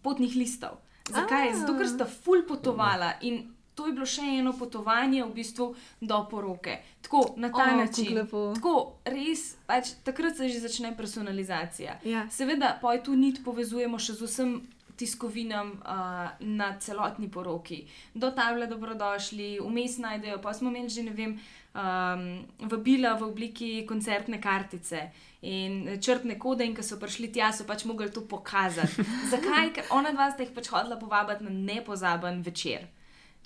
potnih 0.00 0.32
listov. 0.36 0.80
Zakaj? 1.12 1.52
A. 1.52 1.56
Zato, 1.60 1.76
ker 1.76 1.86
sta 1.86 2.06
ful 2.08 2.46
potovala 2.48 3.18
in 3.20 3.42
to 3.76 3.86
je 3.86 3.92
bilo 3.92 4.06
še 4.08 4.24
eno 4.40 4.54
potovanje 4.56 5.20
v 5.24 5.32
bistvu 5.36 5.66
do 6.00 6.20
poroke. 6.30 6.78
Tako 7.04 7.34
na 7.36 7.50
ta 7.52 7.54
O, 7.54 7.66
kako 7.66 7.76
način. 7.76 8.22
Tako 8.56 8.74
res, 9.04 9.44
pač, 9.68 9.92
takrat 10.04 10.36
se 10.36 10.48
že 10.48 10.62
začne 10.64 10.96
personalizacija. 10.96 12.00
Ja. 12.04 12.24
Seveda, 12.32 12.78
poj 12.80 13.02
tu 13.04 13.14
nit 13.14 13.44
povezujemo 13.44 14.00
še 14.00 14.16
z 14.16 14.30
vsem 14.30 14.56
tiskovinam 14.96 15.74
uh, 15.76 16.30
na 16.40 16.70
celotni 16.80 17.28
poroki. 17.28 17.84
Do 18.14 18.30
table 18.32 18.66
dobrodošli, 18.66 19.58
vmes 19.60 19.98
najdejo, 20.00 20.40
pa 20.40 20.56
smo 20.56 20.72
imeli 20.72 20.88
že 20.88 21.04
ne 21.04 21.12
vem. 21.12 21.36
Um, 21.76 22.46
vabila 22.72 23.12
v 23.20 23.26
obliki 23.28 23.84
koncertne 23.84 24.40
kartice 24.40 25.10
in 25.44 25.98
črtne 26.00 26.38
kode, 26.40 26.64
in 26.64 26.72
ko 26.72 26.80
so 26.80 26.96
prišli 26.96 27.28
tja, 27.28 27.50
so 27.52 27.68
pač 27.68 27.84
mogli 27.84 28.08
to 28.08 28.24
pokazati. 28.24 29.04
Zakaj? 29.32 29.74
Ker 29.76 29.92
ona 29.92 30.14
dva 30.16 30.30
sta 30.32 30.46
jih 30.46 30.56
pač 30.56 30.72
hodila 30.72 30.96
povabiti 30.96 31.44
na 31.44 31.52
nepozaben 31.52 32.40
večer. 32.40 32.88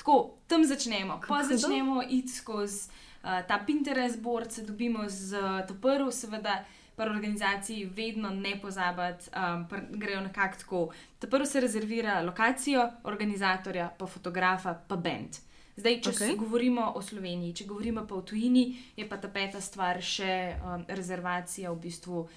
Tako, 0.01 0.41
tam 0.49 0.65
začnemo. 0.65 1.21
Pa 1.29 1.43
začnemo 1.45 2.01
iti 2.09 2.33
skozi 2.33 2.89
uh, 2.89 3.45
ta 3.49 3.61
Pinterest 3.67 4.21
board, 4.23 4.53
se 4.53 4.65
dobimo 4.65 5.05
z 5.09 5.37
uh, 5.37 5.67
to 5.69 5.77
prvo, 5.77 6.11
seveda, 6.11 6.65
pri 6.97 7.11
organizaciji 7.11 7.85
vedno 7.85 8.31
ne 8.31 8.61
pozabiti, 8.61 9.31
um, 9.37 9.67
grejo 9.91 10.21
nekako 10.21 10.59
tako. 10.59 10.89
Ta 11.19 11.29
prvo 11.29 11.47
se 11.47 11.61
rezervira 11.61 12.21
lokacijo, 12.23 12.91
organizatorja, 13.05 13.91
pa 13.99 14.07
fotografa, 14.07 14.75
pa 14.89 14.97
bend. 14.97 15.37
Zdaj, 15.77 16.01
če 16.01 16.11
okay. 16.11 16.37
govorimo 16.37 16.93
o 16.97 17.03
Sloveniji, 17.03 17.55
če 17.55 17.65
govorimo 17.65 18.05
pa 18.07 18.15
o 18.15 18.23
tujini, 18.23 18.77
je 18.97 19.09
pa 19.09 19.17
ta 19.17 19.29
peta 19.29 19.61
stvar 19.61 20.01
še 20.03 20.57
um, 20.61 20.85
rezervacija 20.89 21.73
v 21.73 21.81
bistvu. 21.81 22.29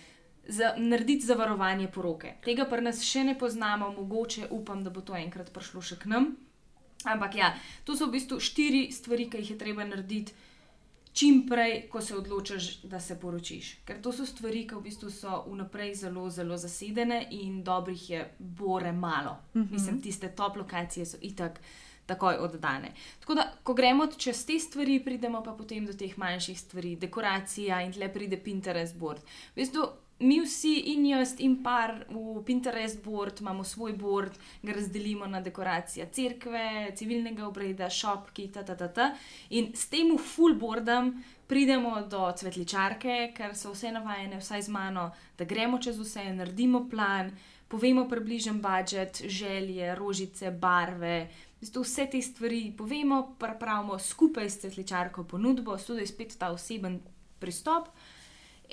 Za, 0.43 0.73
narediti 0.77 1.23
zavarovanje 1.23 1.87
poroke. 1.87 2.33
Tega 2.43 2.65
pa 2.67 2.79
nas 2.83 2.99
še 3.07 3.23
ne 3.23 3.37
poznamo, 3.39 3.93
mogoče 3.95 4.49
upam, 4.51 4.81
da 4.83 4.91
bo 4.91 4.99
to 4.99 5.15
enkrat 5.15 5.51
prišlo 5.55 5.79
še 5.79 5.95
k 6.01 6.11
nam. 6.11 6.33
Ampak 7.05 7.35
ja, 7.35 7.53
to 7.83 7.97
so 7.97 8.07
v 8.07 8.17
bistvu 8.17 8.39
štiri 8.39 8.91
stvari, 8.91 9.29
ki 9.29 9.43
jih 9.43 9.51
je 9.51 9.57
treba 9.57 9.85
narediti 9.85 10.33
čim 11.13 11.43
prej, 11.49 11.87
ko 11.89 12.01
se 12.01 12.15
odločiš, 12.17 12.81
da 12.89 12.99
se 12.99 13.19
poročiš. 13.19 13.75
Ker 13.85 14.01
to 14.01 14.11
so 14.11 14.25
stvari, 14.25 14.65
ki 14.67 14.75
v 14.75 14.85
bistvu 14.87 15.11
so 15.13 15.43
vnaprej 15.47 15.95
zelo, 15.95 16.29
zelo 16.29 16.57
zasedene 16.57 17.27
in 17.31 17.63
dobrih 17.63 18.09
je 18.09 18.25
bore 18.39 18.91
malo. 18.91 19.37
Mm 19.53 19.61
-hmm. 19.61 19.71
Mislim, 19.71 20.01
tiste 20.01 20.29
top 20.35 20.55
lokacije 20.55 21.05
so 21.05 21.17
itak 21.21 21.59
takoj 22.05 22.35
oddane. 22.35 22.91
Tako 23.19 23.33
da, 23.33 23.51
ko 23.63 23.73
gremo 23.73 24.07
čez 24.07 24.45
te 24.45 24.59
stvari, 24.59 25.03
pridemo 25.03 25.43
pa 25.43 25.51
potem 25.51 25.85
do 25.85 25.93
teh 25.93 26.17
manjših 26.17 26.59
stvari, 26.59 26.95
dekoracija 26.95 27.81
in 27.81 27.93
tle 27.93 28.13
pride 28.13 28.37
Pinterest 28.43 28.97
board. 28.97 29.21
V 29.55 29.55
bistvu, 29.55 29.87
mi 30.23 30.39
vsi, 30.41 30.73
in 30.93 31.05
jaz, 31.05 31.35
in 31.39 31.57
par 31.63 32.05
v 32.09 32.41
Pinterest 32.45 33.03
board, 33.03 33.41
imamo 33.41 33.63
svoj 33.63 33.93
board, 33.99 34.39
ga 34.61 34.73
razdelimo 34.73 35.27
na 35.27 35.41
dekoracije 35.41 36.07
cerkve, 36.11 36.91
civilnega 36.95 37.47
obreda, 37.47 37.89
šopki, 37.89 38.47
tttt. 38.55 39.09
In 39.49 39.73
s 39.75 39.89
tem 39.91 40.15
full 40.17 40.55
boardom 40.59 41.13
pridemo 41.47 42.01
do 42.09 42.25
cvetličarke, 42.39 43.33
ker 43.35 43.55
so 43.55 43.73
vse 43.75 43.91
navajene, 43.91 44.39
vsaj 44.39 44.67
z 44.67 44.73
mano, 44.73 45.09
da 45.37 45.45
gremo 45.45 45.77
čez 45.77 45.99
vse, 45.99 46.23
naredimo 46.33 46.87
plan, 46.89 47.33
povemo 47.67 48.07
približen 48.09 48.61
budžet, 48.61 49.23
želje, 49.27 49.95
rožice, 49.95 50.51
barve. 50.51 51.27
Vse 51.61 52.07
te 52.11 52.21
stvari 52.21 52.73
povemo, 52.77 53.35
pravimo 53.39 53.99
skupaj 53.99 54.49
s 54.49 54.59
cvetličarko 54.61 55.23
ponudbo, 55.23 55.77
tudi 55.77 56.07
spet 56.07 56.37
ta 56.39 56.51
oseben 56.51 56.99
pristop. 57.39 57.87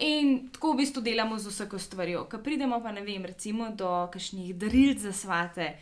In 0.01 0.49
tako 0.53 0.73
v 0.73 0.77
bistvu 0.77 1.03
delamo 1.05 1.39
z 1.39 1.51
vsako 1.53 1.79
stvarjo. 1.79 2.25
Ko 2.25 2.39
pridemo 2.39 2.81
pa 2.81 2.93
ne 2.93 3.03
vem, 3.05 3.25
recimo 3.25 3.69
do 3.77 4.09
kakšnih 4.13 4.55
daril 4.57 4.97
za 4.99 5.13
svate, 5.13 5.75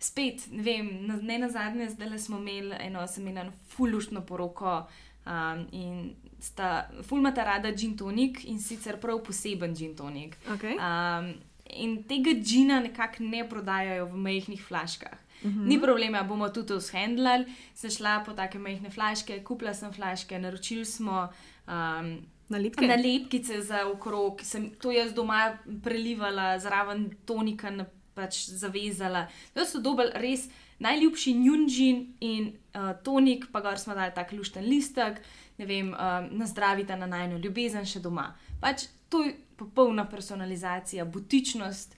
spet 0.00 0.48
ne 0.50 0.62
vem, 0.62 0.88
ne 1.22 1.38
na 1.38 1.48
zadnje, 1.48 1.90
zdaj 1.94 2.10
le 2.10 2.18
smo 2.18 2.38
imeli 2.38 2.74
eno, 2.80 3.06
sem 3.06 3.28
imel 3.28 3.52
fulužno 3.70 4.24
poroko 4.26 4.80
um, 5.26 5.66
in 5.72 6.14
sta 6.40 6.88
fulmata 7.06 7.44
rada 7.44 7.70
gin 7.76 7.94
tonik 7.96 8.44
in 8.44 8.58
sicer 8.58 8.98
prav 9.00 9.22
poseben 9.22 9.76
gin 9.76 9.94
tonik. 9.96 10.34
Okay. 10.56 10.74
Um, 10.74 11.34
in 11.70 12.02
tega 12.08 12.34
gina 12.42 12.80
nekako 12.80 13.22
ne 13.22 13.44
prodajajo 13.48 14.08
v 14.10 14.24
majhnih 14.26 14.64
flaškah. 14.66 15.18
Mm 15.42 15.50
-hmm. 15.50 15.66
Ni 15.66 15.80
problema, 15.80 16.22
bomo 16.22 16.48
tudi 16.48 16.66
to 16.66 16.80
shendlali. 16.80 17.46
Sem 17.74 17.90
šla 17.90 18.22
po 18.26 18.32
take 18.32 18.58
majhne 18.58 18.90
flaške, 18.90 19.44
kupila 19.44 19.74
sem 19.74 19.92
flaške, 19.92 20.38
naročili 20.38 20.84
smo. 20.84 21.28
Um, 21.68 22.18
Nalepke. 22.50 22.86
Nalepkice 22.86 23.60
za 23.62 23.84
okrog, 23.86 24.40
sem 24.42 24.70
to 24.82 24.90
jaz 24.90 25.12
doma 25.14 25.58
prelivala, 25.84 26.58
zraven 26.58 27.10
tonika 27.24 27.70
pač 28.14 28.48
zavezala. 28.50 29.28
To 29.54 29.64
so 29.64 29.78
dobili 29.80 30.10
res 30.18 30.48
najljubši 30.82 31.34
njunžin 31.38 32.00
in 32.20 32.48
uh, 32.50 32.90
tonik, 33.04 33.46
pa 33.52 33.62
gor 33.62 33.78
smo 33.78 33.94
dali 33.94 34.10
tak 34.14 34.32
lušten 34.32 34.66
listek, 34.66 35.20
ne 35.58 35.66
vem, 35.66 35.92
uh, 35.94 36.26
nazdravite 36.30 36.96
na 36.96 37.06
najno 37.06 37.38
ljubezen 37.38 37.86
še 37.86 38.02
doma. 38.02 38.32
Pač 38.60 38.88
to 39.08 39.22
je 39.22 39.36
popolna 39.56 40.08
personalizacija, 40.08 41.04
butičnost, 41.04 41.94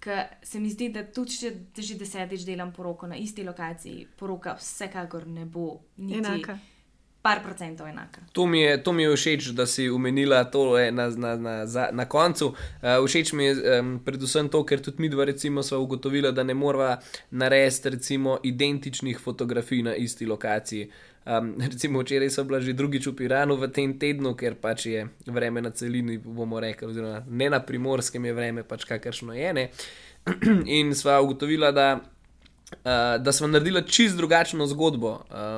ki 0.00 0.22
se 0.44 0.60
mi 0.60 0.70
zdi, 0.70 0.90
da 0.92 1.02
tudi 1.02 1.34
če 1.40 1.52
že 1.82 1.98
desetič 1.98 2.44
delam 2.46 2.70
poroko 2.72 3.08
na 3.10 3.16
isti 3.18 3.42
lokaciji, 3.44 4.06
poroka 4.18 4.54
vsekakor 4.60 5.26
ne 5.26 5.46
bo 5.50 5.80
enaka 5.98 6.58
par 7.26 7.42
procentov 7.42 7.88
enaka. 7.90 8.22
To 8.32 8.46
mi, 8.46 8.60
je, 8.62 8.76
to 8.82 8.92
mi 8.92 9.02
je 9.02 9.16
všeč, 9.16 9.50
da 9.58 9.66
si 9.66 9.88
umenila 9.90 10.44
to 10.44 10.78
na, 10.94 11.08
na, 11.10 11.34
na, 11.36 11.88
na 11.92 12.04
koncu. 12.06 12.52
Uh, 12.54 13.02
všeč 13.02 13.32
mi 13.34 13.48
je 13.48 13.80
um, 13.80 13.96
predvsem 14.04 14.46
to, 14.48 14.62
ker 14.62 14.78
tudi 14.78 15.02
mi 15.02 15.10
dva 15.10 15.26
recimo 15.26 15.62
smo 15.66 15.80
ugotovili, 15.82 16.30
da 16.32 16.46
ne 16.46 16.54
moramo 16.54 16.96
narediti 17.30 17.90
recimo 17.90 18.38
identičnih 18.42 19.18
fotografij 19.18 19.82
na 19.82 19.94
isti 19.94 20.26
lokaciji. 20.26 20.90
Um, 21.26 21.54
recimo 21.72 22.00
včeraj 22.00 22.30
so 22.30 22.44
bila 22.44 22.60
že 22.60 22.72
drugič 22.72 23.06
v 23.10 23.16
Piranu 23.18 23.56
v 23.58 23.72
tem 23.74 23.98
tednu, 23.98 24.36
ker 24.38 24.54
pač 24.54 24.86
je 24.86 25.08
vreme 25.26 25.62
na 25.62 25.70
celini, 25.70 26.18
bomo 26.18 26.60
rekli, 26.62 26.86
oziroma 26.86 27.24
ne 27.26 27.50
na 27.50 27.58
primorskem 27.58 28.24
je 28.24 28.32
vreme, 28.38 28.62
pač 28.62 28.86
kakršno 28.86 29.34
je. 29.34 29.52
Ne? 29.52 29.70
In 30.78 30.94
sva 30.94 31.18
ugotovila, 31.20 31.72
da 31.74 31.98
Uh, 32.66 33.22
da 33.22 33.32
smo 33.32 33.46
naredili 33.46 33.88
čist 33.88 34.16
drugačno 34.16 34.66
zgodbo, 34.66 35.10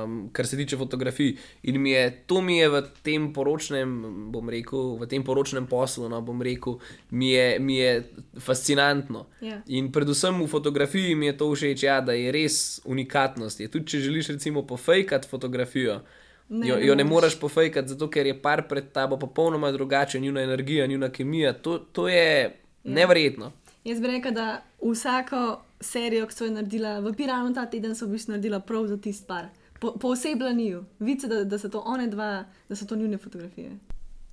um, 0.03 0.29
kar 0.31 0.47
se 0.47 0.57
tiče 0.57 0.77
fotografij. 0.77 1.35
In 1.63 1.81
mi 1.81 1.91
je, 1.91 2.23
to 2.27 2.41
mi 2.41 2.57
je 2.57 2.69
v 2.69 2.81
tem 3.01 3.33
poročnem, 3.33 3.95
bom 4.31 4.49
rekel, 4.49 4.93
v 4.99 5.07
tem 5.09 5.23
poročnem 5.23 5.65
poslu, 5.67 6.09
no, 6.09 6.21
bom 6.21 6.41
rekel, 6.41 6.77
mi 7.09 7.31
je, 7.31 7.59
mi 7.59 7.75
je 7.77 8.11
fascinantno. 8.39 9.25
Yeah. 9.41 9.47
Ja. 9.49 9.61
In 9.67 9.91
predvsem 9.91 10.37
v 10.43 10.47
fotografiji 10.47 11.15
mi 11.15 11.25
je 11.25 11.37
to 11.37 11.47
všeč, 11.55 11.83
ja, 11.83 12.01
da 12.01 12.13
je 12.13 12.31
res 12.31 12.81
unikatnost. 12.85 13.59
Je 13.59 13.67
tudi, 13.67 13.87
če 13.87 13.99
želiš, 13.99 14.29
recimo, 14.29 14.61
pofejkati 14.67 15.27
fotografijo. 15.27 16.01
Ne, 16.49 16.67
Jo, 16.67 16.77
jo 16.81 16.95
ne 16.95 17.03
moreš. 17.03 17.39
pofejkati, 17.39 17.89
zato 17.89 18.09
ker 18.09 18.25
je 18.25 18.41
par 18.41 18.67
pred 18.67 18.91
tabo 18.91 19.17
popolnoma 19.17 19.71
drugačen, 19.71 20.21
njuna 20.21 20.41
energija, 20.41 20.85
njuna 20.87 21.09
kemija. 21.09 21.53
To, 21.53 21.79
to 21.79 22.07
je 22.07 22.55
neverjetno. 22.83 23.51
Jaz 23.83 23.99
bi 23.99 24.07
rekla, 24.07 24.31
da 24.31 24.61
vsako 24.91 25.61
serijo, 25.81 26.27
ki 26.27 26.33
so 26.33 26.45
jo 26.45 26.51
naredila 26.51 26.99
v 26.99 27.13
Piranu 27.17 27.53
ta 27.53 27.65
teden, 27.65 27.95
so 27.95 28.05
v 28.05 28.17
bistvu 28.17 28.35
naredila 28.35 28.59
prav 28.59 28.87
za 28.87 28.97
tisti 28.97 29.27
par. 29.27 29.49
Po, 29.79 29.93
posebej 29.99 30.53
njiju, 30.53 30.85
vidiš, 30.99 31.29
da, 31.29 31.43
da 31.43 31.59
so 31.59 31.69
to 31.69 31.79
one 31.79 32.07
dva, 32.07 32.45
da 32.69 32.75
so 32.75 32.85
to 32.85 32.95
njune 32.95 33.17
fotografije. 33.17 33.77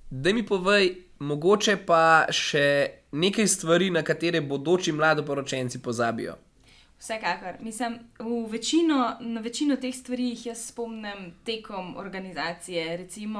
Da 0.09 0.33
mi 0.33 0.45
povej, 0.45 0.95
mogoče 1.19 1.77
pa 1.85 2.27
še 2.31 2.89
nekaj 3.11 3.47
stvari, 3.47 3.89
na 3.91 4.03
katere 4.03 4.41
bodoči 4.41 4.91
mladoporočenci 4.91 5.81
pozabijo. 5.81 6.35
Vsekakor. 6.99 7.57
Mislim, 7.59 7.99
večino, 8.49 9.17
na 9.19 9.41
večino 9.41 9.75
teh 9.75 9.95
stvari 9.95 10.29
jih 10.29 10.45
jaz 10.45 10.65
spomnim 10.67 11.33
tekom 11.45 11.97
organizacije. 11.97 12.97
Recimo, 12.97 13.39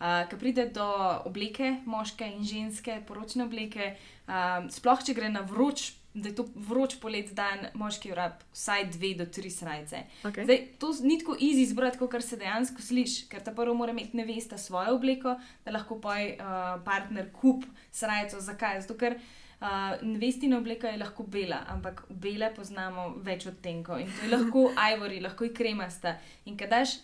uh, 0.00 0.30
ko 0.30 0.36
pride 0.36 0.66
do 0.74 0.86
obleke, 1.24 1.76
moške 1.84 2.30
in 2.36 2.44
ženske, 2.44 3.02
poročne 3.06 3.44
obleke, 3.44 3.94
uh, 4.26 4.70
sploh 4.70 5.04
če 5.04 5.14
gre 5.14 5.28
na 5.28 5.44
vroč, 5.44 5.92
da 6.14 6.28
je 6.28 6.34
to 6.34 6.46
vroč 6.54 6.94
polet 7.02 7.32
dan, 7.34 7.66
moški 7.74 8.12
urab 8.14 8.42
vsaj 8.52 8.84
dve 8.94 9.14
do 9.18 9.26
tri 9.26 9.50
srajce. 9.50 10.04
Okay. 10.22 10.44
Zdaj, 10.46 10.60
to 10.78 10.92
ni 11.02 11.18
tako 11.18 11.34
easy 11.34 11.64
izbrati, 11.66 11.98
kot 11.98 12.14
se 12.22 12.38
dejansko 12.38 12.82
sliši, 12.82 13.26
ker 13.28 13.42
ta 13.42 13.52
prvo 13.54 13.74
mora 13.74 13.92
imeti 13.92 14.16
nevesta 14.16 14.58
svojo 14.58 14.94
obleko, 14.94 15.34
da 15.64 15.74
lahko 15.74 15.98
poj 16.00 16.36
uh, 16.36 16.60
partner 16.84 17.32
kup 17.34 17.66
srajco. 17.90 18.40
Zakaj? 18.40 18.84
Zato, 18.86 18.94
ker 19.00 19.18
uh, 19.18 19.66
nevestina 20.02 20.58
obleka 20.58 20.92
je 20.94 21.02
lahko 21.02 21.26
bela, 21.26 21.64
ampak 21.74 22.04
bele 22.10 22.52
poznamo 22.54 23.08
več 23.26 23.48
odtenkov 23.50 23.98
in 24.04 24.14
to 24.14 24.28
je 24.28 24.30
lahko 24.36 24.68
ivory, 24.92 25.18
lahko 25.24 25.50
je 25.50 25.54
kremasta. 25.54 26.14
In 26.46 26.56
kadaš 26.56 26.94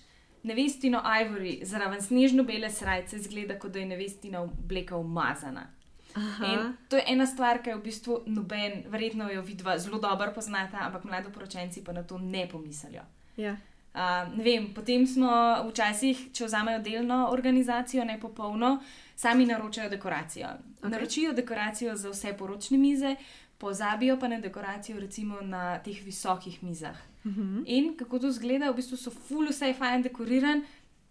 nevestino 0.47 1.03
ivory 1.03 1.59
zraven 1.67 2.03
snežno 2.03 2.47
bele 2.47 2.71
srajce, 2.71 3.19
zgleda, 3.27 3.59
kot 3.59 3.75
da 3.75 3.83
je 3.83 3.91
nevestina 3.91 4.47
obleka 4.47 4.97
umazana. 4.97 5.67
Aha. 6.15 6.47
In 6.47 6.73
to 6.89 6.97
je 6.97 7.05
ena 7.07 7.27
stvar, 7.27 7.63
ki 7.63 7.71
je 7.71 7.77
v 7.77 7.83
bistvu 7.83 8.21
noben, 8.27 8.85
verjetno 8.91 9.31
jo 9.31 9.43
vidva 9.43 9.79
zelo 9.79 9.99
dobro 9.99 10.33
poznata, 10.35 10.79
ampak 10.87 11.05
mladoporočenci 11.05 11.85
pa 11.85 11.93
na 11.93 12.03
to 12.03 12.19
ne 12.19 12.49
pomislijo. 12.49 13.03
Ja. 13.37 13.57
Uh, 13.95 14.37
ne 14.37 14.45
vem, 14.45 14.69
potem 14.75 15.07
smo 15.07 15.31
včasih, 15.67 16.29
če 16.33 16.47
vzamejo 16.47 16.79
delno 16.83 17.25
organizacijo, 17.33 18.05
ne 18.05 18.21
popolno, 18.21 18.77
sami 19.17 19.47
naročajo 19.47 19.91
dekoracijo. 19.91 20.47
Ok. 20.47 20.83
Okay. 20.83 20.91
Naročijo 20.91 21.33
dekoracijo 21.33 21.97
za 21.97 22.11
vse 22.11 22.33
poročne 22.39 22.79
mize, 22.79 23.17
pozabijo 23.59 24.19
pa 24.19 24.29
na 24.29 24.39
dekoracijo 24.41 25.01
recimo 25.01 25.41
na 25.43 25.79
teh 25.79 26.05
visokih 26.05 26.63
mizah. 26.63 26.97
Uh 27.25 27.33
-huh. 27.33 27.63
In 27.67 27.97
kako 27.97 28.19
to 28.19 28.33
zgleda, 28.33 28.71
v 28.71 28.77
bistvu 28.77 28.97
so 28.97 29.11
full 29.11 29.49
vse 29.49 29.75
fajn 29.75 30.03
dekoriran, 30.03 30.63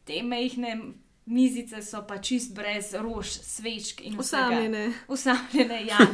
te 0.05 0.23
mehne 0.23 0.93
mizice 1.29 1.81
so 1.85 2.01
pa 2.07 2.17
čist 2.17 2.55
brez 2.55 2.93
rož, 2.97 3.27
svečk 3.27 4.01
in 4.01 4.17
vsega. 4.17 4.47
Osamljene. 4.47 4.93
Usamljene, 5.07 5.85
ja. 5.85 5.97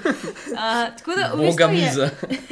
Uh, 0.55 0.97
tako 0.97 1.15
da, 1.15 1.31
v 1.33 1.45
bistvu 1.45 1.63
je, 1.63 1.71
miza. 1.71 2.09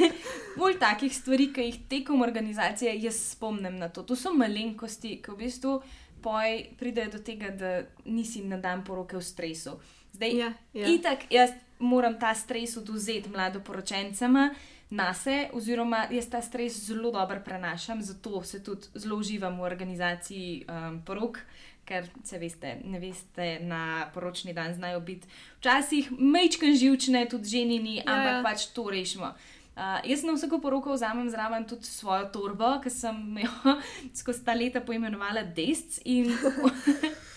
bolj 0.60 0.78
takih 0.78 1.12
stvari, 1.16 1.50
ki 1.52 1.66
jih 1.68 1.78
tekom 1.88 2.22
organizacije 2.22 2.94
jaz 3.02 3.20
spomnim 3.34 3.76
na 3.78 3.88
to. 3.88 4.02
To 4.02 4.16
so 4.16 4.32
malenkosti, 4.34 5.18
ki 5.22 5.34
v 5.34 5.36
bistvu 5.44 5.74
poj 6.24 6.62
pridejo 6.78 7.16
do 7.16 7.20
tega, 7.24 7.50
da 7.50 7.82
nisi 8.04 8.44
na 8.44 8.56
dan 8.56 8.84
poroke 8.84 9.16
v 9.16 9.22
stresu. 9.22 9.78
Zdaj, 10.14 10.36
Ja, 10.38 10.52
ja. 10.72 10.88
itak 10.88 11.26
jaz 11.30 11.50
moram 11.78 12.18
ta 12.20 12.34
stres 12.34 12.76
oduzeti 12.76 13.28
mladoporočencema. 13.28 14.54
Na 14.90 15.14
se, 15.14 15.48
oziroma 15.52 16.04
jaz 16.10 16.28
ta 16.30 16.42
stres 16.42 16.76
zelo 16.86 17.10
dobro 17.10 17.40
prenašam, 17.44 18.02
zato 18.02 18.42
se 18.42 18.62
tudi 18.62 18.86
zelo 18.94 19.16
uživam 19.16 19.58
v 19.58 19.62
organizaciji 19.62 20.66
um, 20.68 21.00
porok, 21.02 21.38
ker 21.84 22.06
se 22.24 22.38
veste, 22.38 22.76
ne 22.84 23.00
veste, 23.00 23.58
na 23.62 24.10
poročni 24.14 24.54
dan 24.54 24.74
znajo 24.74 25.00
biti 25.00 25.28
včasih 25.58 26.12
mečken 26.18 26.76
živčne, 26.76 27.26
tudi 27.30 27.48
ženini, 27.48 27.96
Ja, 27.96 28.02
ampak 28.06 28.32
ja. 28.32 28.42
pač 28.44 28.66
to 28.72 28.88
rešimo. 28.90 29.34
Uh, 29.74 29.98
jaz 30.06 30.22
na 30.22 30.32
vsako 30.36 30.60
poroko 30.62 30.92
vzamem 30.94 31.30
zraven 31.30 31.64
tudi 31.66 31.84
svojo 31.84 32.28
torbo, 32.30 32.76
ki 32.82 32.90
sem 32.90 33.38
jo 33.42 33.76
skozi 34.20 34.44
ta 34.44 34.54
leta 34.54 34.80
poimenovala 34.80 35.42
Desc. 35.42 35.98
In, 36.04 36.30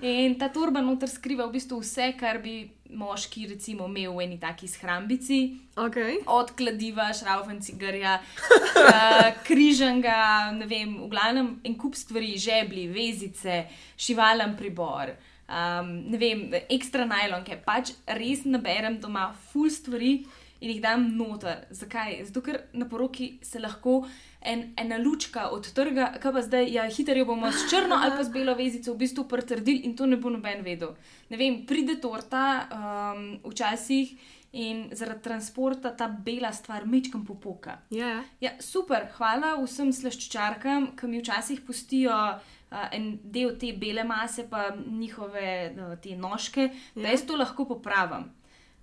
in 0.00 0.36
ta 0.38 0.48
torba 0.48 0.80
noter 0.80 1.10
skriva 1.10 1.46
v 1.46 1.56
bistvu 1.58 1.80
vse, 1.82 2.12
kar 2.18 2.40
bi 2.42 2.70
moški 2.88 3.46
recimo 3.52 3.86
imel 3.88 4.14
v 4.16 4.24
eni 4.24 4.38
taki 4.40 4.68
shrambici. 4.68 5.40
Okay. 5.76 6.18
Od 6.26 6.52
kladiva, 6.56 7.10
šraufen 7.12 7.60
cigarja, 7.62 8.18
uh, 8.18 9.28
križanga, 9.48 10.50
ne 10.56 10.66
vem, 10.66 10.96
v 11.04 11.10
glavnem 11.12 11.54
en 11.64 11.76
kup 11.78 11.96
stvari, 11.98 12.34
žebli, 12.40 12.88
vezice, 12.92 13.66
šivalen 14.00 14.56
pribor, 14.56 15.12
um, 15.46 15.94
ne 16.08 16.20
vem, 16.20 16.48
ekstra 16.68 17.06
najlonke. 17.08 17.60
Pač 17.66 17.92
res 18.18 18.46
naberem 18.48 18.98
doma 19.02 19.30
full 19.52 19.70
stvari 19.72 20.22
in 20.60 20.70
jih 20.70 20.80
dam 20.82 21.04
noter. 21.16 21.66
Zakaj? 21.70 22.24
Zato, 22.24 22.40
ker 22.42 22.60
na 22.72 22.86
poroki 22.88 23.38
se 23.42 23.58
lahko 23.60 24.06
en, 24.40 24.72
ena 24.76 24.96
lučka 24.98 25.48
odtrga, 25.54 26.12
kaj 26.22 26.32
pa 26.32 26.42
zdaj, 26.42 26.72
ja, 26.72 26.86
hitro 26.90 27.14
jo 27.18 27.24
bomo 27.24 27.50
s 27.52 27.68
črno 27.70 27.96
ali 27.98 28.16
pa 28.16 28.24
z 28.24 28.32
belo 28.34 28.54
vezico 28.54 28.94
v 28.94 28.98
bistvu 29.04 29.28
pritrdili 29.28 29.84
in 29.86 29.96
to 29.96 30.06
ne 30.06 30.16
bo 30.16 30.30
noben 30.30 30.62
vedel. 30.64 30.96
Ne 31.30 31.36
vem, 31.36 31.62
pride 31.66 32.00
torta 32.00 32.68
um, 32.72 33.38
včasih. 33.50 34.16
In 34.52 34.86
zaradi 34.96 35.20
transporta 35.22 35.90
ta 35.92 36.06
bela 36.08 36.48
stvar 36.56 36.86
mečkam 36.88 37.20
popoka. 37.26 37.82
Ja, 37.92 38.22
Ja, 38.40 38.54
super, 38.64 39.04
hvala 39.18 39.50
vsem 39.60 39.92
slaščičarkam, 39.92 40.94
ki 40.96 41.06
mi 41.06 41.20
včasih 41.20 41.60
pustijo 41.66 42.14
uh, 42.16 42.86
en 42.90 43.18
del 43.22 43.58
te 43.60 43.74
bele 43.76 44.06
mase, 44.08 44.46
pa 44.48 44.70
njihove 44.86 45.74
uh, 45.76 45.92
te 46.00 46.16
nožke, 46.16 46.70
da 46.94 47.02
Ja. 47.02 47.10
jaz 47.12 47.26
to 47.28 47.36
lahko 47.36 47.66
popravim. 47.68 48.24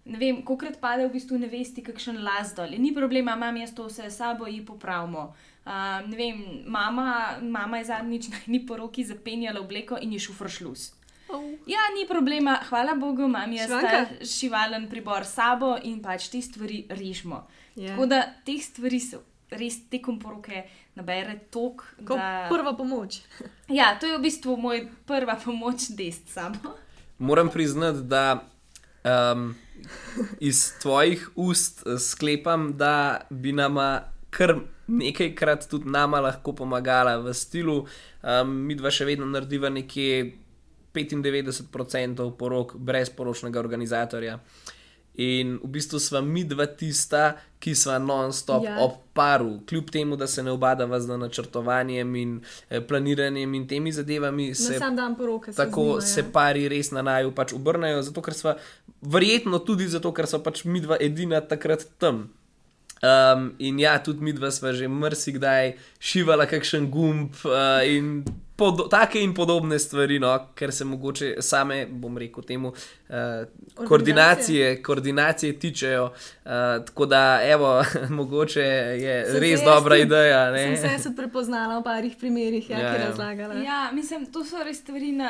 Ne 0.06 0.20
vem, 0.22 0.42
kokrat 0.46 0.78
pade 0.82 1.08
v 1.08 1.14
bistvu 1.16 1.38
ne 1.42 1.48
vesti, 1.50 1.82
kakšen 1.82 2.20
las 2.24 2.54
dol. 2.54 2.76
In 2.78 2.84
Ni 2.86 2.92
problema, 2.94 3.34
imam 3.34 3.58
jaz 3.58 3.74
to 3.74 3.88
vse 3.90 4.10
s 4.10 4.20
sabo 4.20 4.46
in 4.48 4.66
popravimo. 4.66 5.32
Uh, 5.66 6.06
ne 6.06 6.18
vem, 6.18 6.44
mama, 6.70 7.40
mama 7.42 7.78
je 7.82 7.88
zadnjič 7.90 8.28
na 8.34 8.38
eni 8.48 8.60
poroki 8.66 9.06
zapenjala 9.06 9.64
obleko 9.64 9.98
in 10.02 10.14
je 10.14 10.20
šufr 10.28 10.50
šlus. 10.50 10.92
oh. 11.30 11.42
Ja, 11.66 11.82
ni 11.98 12.06
problema, 12.08 12.60
hvala 12.70 12.94
Bogu, 12.96 13.26
imam 13.26 13.54
jaz 13.54 13.70
ta 13.70 14.06
šivalen 14.22 14.86
pribor 14.90 15.26
s 15.26 15.34
sabo 15.34 15.74
in 15.84 16.02
pač 16.02 16.30
te 16.30 16.42
stvari 16.42 16.86
režemo. 16.90 17.48
Ja. 17.76 17.96
Tako 17.96 18.06
da 18.06 18.22
teh 18.46 18.62
stvari 18.62 19.00
se 19.00 19.18
res 19.50 19.80
tekom 19.90 20.20
poroke 20.20 20.68
nabere 20.96 21.40
tok. 21.50 21.82
Kot 22.06 22.18
Da... 22.18 22.46
prva 22.50 22.76
pomoč. 22.78 23.24
Ja, 23.70 23.96
to 24.00 24.06
je 24.06 24.18
v 24.18 24.22
bistvu 24.22 24.58
moj 24.58 24.86
prva 25.10 25.34
pomoč 25.36 25.90
dest 25.98 26.30
samo. 26.30 26.76
Moram 27.18 27.50
priznati, 27.50 28.06
da 28.06 28.44
um, 29.06 29.54
iz 30.40 30.74
tvojih 30.82 31.30
ust 31.36 31.84
eh, 31.88 32.00
sklepam, 32.00 32.74
da 32.78 33.22
bi 33.30 33.52
nama 33.52 34.02
kar 34.30 34.56
nekajkrat 34.88 35.70
tudi 35.70 35.90
nama 35.90 36.20
lahko 36.20 36.54
pomagala 36.56 37.18
v 37.18 37.34
stilu. 37.34 37.86
Um, 38.24 38.52
mi 38.68 38.76
dva 38.76 38.92
še 38.92 39.06
vedno 39.08 39.26
narediva 39.30 39.70
nekje 39.70 40.34
95% 40.96 42.32
porok 42.40 42.76
brez 42.76 43.10
poročnega 43.10 43.60
organizatorja. 43.60 44.40
In 45.18 45.60
v 45.64 45.70
bistvu 45.78 46.00
sva 46.00 46.22
mi 46.22 46.44
dva 46.44 46.66
tista, 46.68 47.36
ki 47.60 47.76
sva 47.76 47.98
non-stop 47.98 48.64
Ja. 48.64 48.76
ja. 48.76 48.84
ob 48.84 48.92
paru, 49.14 49.62
kljub 49.66 49.90
temu, 49.90 50.16
da 50.16 50.28
se 50.28 50.44
ne 50.44 50.52
obadava 50.52 51.00
z 51.00 51.18
načrtovanjem 51.18 52.16
in 52.16 52.42
eh, 52.70 52.82
planiranjem 52.82 53.54
in 53.54 53.68
temi 53.68 53.92
zadevami. 53.92 54.50
Na 54.50 54.56
Se 54.56 54.80
sam 54.80 54.96
dan 54.96 55.16
poroke. 55.16 55.54
se 55.54 55.58
tako 55.58 55.82
z 55.82 55.88
njima, 55.88 56.02
se 56.02 56.20
ja. 56.20 56.26
pari 56.34 56.68
res 56.70 56.92
na 56.92 57.02
naju 57.02 57.32
pač 57.32 57.54
obrnejo, 57.54 58.02
zato 58.02 58.22
ker 58.22 58.34
smo, 58.34 58.54
verjetno 59.02 59.60
tudi 59.60 59.88
zato, 59.88 60.12
ker 60.14 60.28
so 60.28 60.44
pač 60.44 60.66
mi 60.66 60.82
dva 60.82 60.98
edina 61.00 61.42
takrat 61.42 61.88
tam. 61.98 62.30
Um, 63.04 63.54
in 63.60 63.80
ja, 63.80 64.00
tudi 64.04 64.24
mi 64.24 64.34
dva 64.34 64.52
sva 64.52 64.72
že 64.74 64.88
mrsikdaj 64.88 65.76
šivala 66.00 66.46
kakšen 66.48 66.88
gumb 66.92 67.36
uh, 67.44 67.84
in 67.84 68.24
podo 68.56 68.84
take 68.86 69.20
in 69.20 69.34
podobne 69.34 69.80
stvari, 69.80 70.20
no, 70.20 70.30
ker 70.54 70.72
se 70.72 70.86
mogoče 70.86 71.36
same, 71.42 71.86
bom 71.88 72.18
rekel, 72.18 72.44
temu 72.44 72.70
uh, 72.70 73.46
koordinacije, 73.86 74.82
koordinacije 74.82 75.54
tičejo. 75.56 76.06
Uh, 76.06 76.52
tako 76.82 77.06
da, 77.08 77.22
evo, 77.44 77.84
mogoče 78.12 78.62
je 78.62 79.26
Sem 79.26 79.34
se 79.34 79.40
res 79.40 79.52
jaz 79.52 79.64
dobra 79.64 79.96
tudi- 79.96 80.02
ideja. 80.04 80.42
Sem 80.54 80.72
Ne? 80.72 80.78
se 80.78 80.88
jaz 80.88 81.04
tudi 81.04 81.16
prepoznala 81.18 81.80
v 81.80 81.84
parih 81.84 82.16
primerih, 82.16 82.70
ja, 82.70 82.80
Ja, 82.80 82.90
ki 82.90 82.96
je 82.96 83.02
ja. 83.02 83.08
razlagala. 83.08 83.54
Ja, 83.56 83.92
mislim, 83.94 84.26
to 84.28 84.44
so 84.46 84.64
res 84.64 84.78
stvari. 84.78 85.12
Na, 85.14 85.30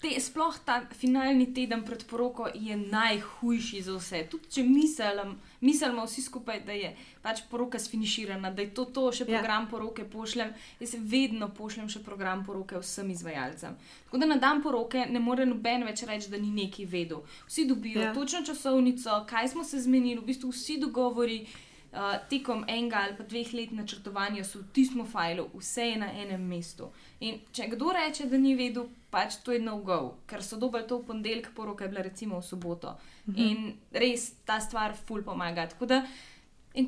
te, 0.00 0.20
sploh 0.20 0.58
ta 0.64 0.80
finalni 0.92 1.46
teden 1.48 1.82
pred 1.82 2.04
poroko 2.04 2.48
je 2.54 2.76
najhujši 2.76 3.82
za 3.82 3.94
vse. 3.94 4.26
Tudi 4.26 4.50
če 4.50 4.62
mislim, 4.64 5.36
mislimo 5.62 6.04
vsi 6.04 6.22
skupaj, 6.22 6.60
da 6.66 6.72
je 6.72 6.90
pač 7.22 7.40
poroka 7.50 7.78
sfiniširana, 7.78 8.50
da 8.50 8.62
je 8.62 8.74
to, 8.74 8.84
to 8.84 9.06
še 9.12 9.24
Ja. 9.24 9.38
program 9.38 9.68
poroke 9.70 10.04
pošljem. 10.04 10.50
Jaz 10.80 10.94
vedno 10.98 11.48
pošljem 11.48 11.88
še 11.88 12.02
program 12.02 12.44
poroke 12.44 12.76
vsem 12.76 13.10
izvajalcem. 13.10 13.76
Tako 14.04 14.18
da 14.18 14.26
na 14.26 14.36
dan 14.36 14.62
poroke 14.62 15.06
ne 15.06 15.20
more 15.20 15.46
noben 15.46 15.84
več 15.84 16.02
reči, 16.02 16.28
da 16.28 16.36
ni 16.36 16.50
neki 16.52 16.84
vedel. 16.86 17.22
Vsi 17.46 17.64
dobijo 17.64 18.00
Ja. 18.00 18.06
ja. 18.08 18.14
točno 18.14 18.42
časovnico, 18.42 19.24
kaj 19.26 19.48
smo 19.48 19.64
se 19.64 19.80
zmenili, 19.80 20.20
v 20.20 20.26
bistvu 20.26 20.50
vsi 20.50 20.78
dogovori. 20.78 21.46
Uh, 21.92 22.14
tekom 22.28 22.62
enega 22.72 23.02
ali 23.04 23.12
pa 23.18 23.24
dveh 23.28 23.50
let 23.52 23.72
načrtovanja 23.76 24.46
so 24.48 24.62
v 24.62 24.70
tistem 24.72 25.04
failu, 25.04 25.44
vse 25.52 25.90
je 25.90 25.98
na 26.00 26.08
enem 26.22 26.40
mestu. 26.48 26.86
In 27.20 27.42
če 27.52 27.66
kdo 27.74 27.92
reče, 27.92 28.30
da 28.32 28.40
ni 28.40 28.54
vedel, 28.56 28.86
pač 29.12 29.36
to 29.44 29.52
je 29.52 29.60
no-go, 29.60 30.14
ker 30.26 30.40
so 30.40 30.56
dobili 30.56 30.88
to 30.88 31.02
v 31.02 31.10
ponedeljek, 31.10 31.50
poroka 31.52 31.84
je 31.84 31.92
bila 31.92 32.06
recimo 32.06 32.40
v 32.40 32.46
soboto. 32.48 32.96
Mhm. 33.28 33.36
In 33.36 33.74
res 33.92 34.30
ta 34.48 34.56
stvar 34.60 34.96
ful 34.96 35.20
pomaga. 35.22 35.66
Tako 35.68 35.86
da 35.86 36.00
en 36.00 36.31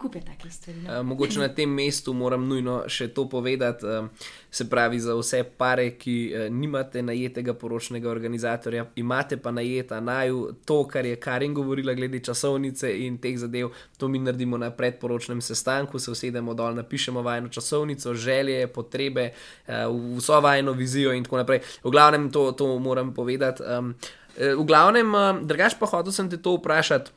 kup 0.01 0.15
je 0.15 0.21
takih 0.25 0.53
stvari. 0.53 0.79
No? 0.81 1.01
Uh, 1.01 1.07
mogoče 1.07 1.39
na 1.39 1.49
tem 1.49 1.71
mestu 1.71 2.13
moram 2.17 2.47
nujno 2.49 2.79
še 2.89 3.11
to 3.13 3.27
povedati. 3.29 3.85
Uh, 3.87 4.09
se 4.51 4.65
pravi, 4.71 5.01
za 5.01 5.15
vse 5.19 5.43
pare, 5.59 5.91
ki 6.01 6.17
uh, 6.33 6.47
nimate 6.53 7.03
najetega 7.03 7.55
poročnega 7.55 8.09
organizatorja, 8.11 8.87
imate 8.97 9.37
pa 9.37 9.53
najeta 9.53 10.01
naju 10.01 10.55
to, 10.65 10.81
kar 10.89 11.07
je 11.07 11.21
Karin 11.21 11.55
govorila 11.55 11.93
glede 11.95 12.23
časovnice 12.25 12.95
in 13.05 13.19
teh 13.21 13.37
zadev, 13.39 13.75
to 13.99 14.09
mi 14.09 14.19
naredimo 14.19 14.59
na 14.59 14.71
predporočnem 14.71 15.45
sestanku, 15.45 15.99
se 15.99 16.11
usedemo 16.11 16.55
dol, 16.55 16.81
napišemo 16.81 17.23
vajno 17.23 17.53
časovnico, 17.53 18.15
želje, 18.15 18.67
potrebe, 18.73 19.31
uh, 19.69 19.75
vso 20.17 20.41
vajno 20.41 20.73
vizijo 20.73 21.13
in 21.13 21.29
tako 21.29 21.45
naprej. 21.45 21.61
V 21.85 21.93
glavnem 21.93 22.31
to, 22.33 22.53
to 22.53 22.79
moram 22.79 23.15
povedati. 23.15 23.63
Um, 23.63 23.95
v 24.39 24.65
glavnem, 24.65 25.13
uh, 25.15 25.43
drugač 25.45 25.77
pa 25.79 25.87
hotel 25.87 26.13
sem 26.13 26.31
te 26.31 26.41
to 26.41 26.57
vprašati. 26.57 27.13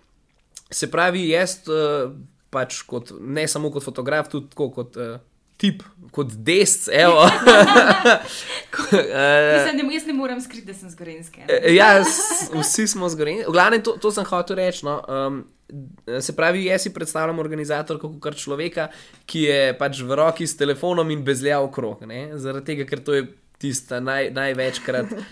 Se 0.68 0.92
pravi, 0.92 1.30
jaz. 1.32 1.62
Uh, 1.72 2.12
pač 2.58 2.82
kot, 2.84 3.14
ne 3.22 3.46
samo 3.48 3.70
kot 3.70 3.86
fotograf, 3.86 4.28
tudi 4.28 4.50
tako 4.50 4.72
kot 4.74 4.98
uh, 4.98 5.18
tip, 5.58 5.82
kot 6.12 6.34
desc. 6.40 6.90
evo. 6.94 7.24
Ko, 8.70 8.84
uh, 8.94 9.54
Mislim, 9.56 9.80
ne, 9.80 9.94
jaz 9.94 10.06
ne 10.06 10.14
morem 10.14 10.42
skriti, 10.42 10.68
da 10.68 10.74
sem 10.76 10.90
zgorenski. 10.90 11.42
ja, 11.72 12.04
s- 12.04 12.50
vsi 12.52 12.88
smo 12.88 13.10
zgoreni. 13.10 13.44
V 13.44 13.52
glavnem, 13.52 13.82
to, 13.82 13.96
to 13.98 14.12
sem 14.12 14.26
hotel 14.26 14.58
reči. 14.58 14.86
No. 14.86 15.00
Um, 15.02 15.40
se 16.20 16.32
pravi, 16.32 16.66
jaz 16.66 16.82
si 16.82 16.94
predstavljam 16.94 17.40
organizatorko 17.40 18.14
kot 18.20 18.38
človeka, 18.38 18.88
ki 19.26 19.42
je 19.42 19.60
pač 19.76 20.00
v 20.02 20.16
roki 20.16 20.46
s 20.46 20.56
telefonom 20.56 21.10
in 21.12 21.24
bezlja 21.24 21.60
okrog. 21.60 22.06
ne. 22.06 22.30
Zaradi 22.36 22.66
tega, 22.68 22.86
ker 22.86 23.02
to 23.02 23.14
je 23.14 23.26
tista 23.58 24.00
naj, 24.00 24.30
največkrat 24.32 25.12
uh, 25.12 25.24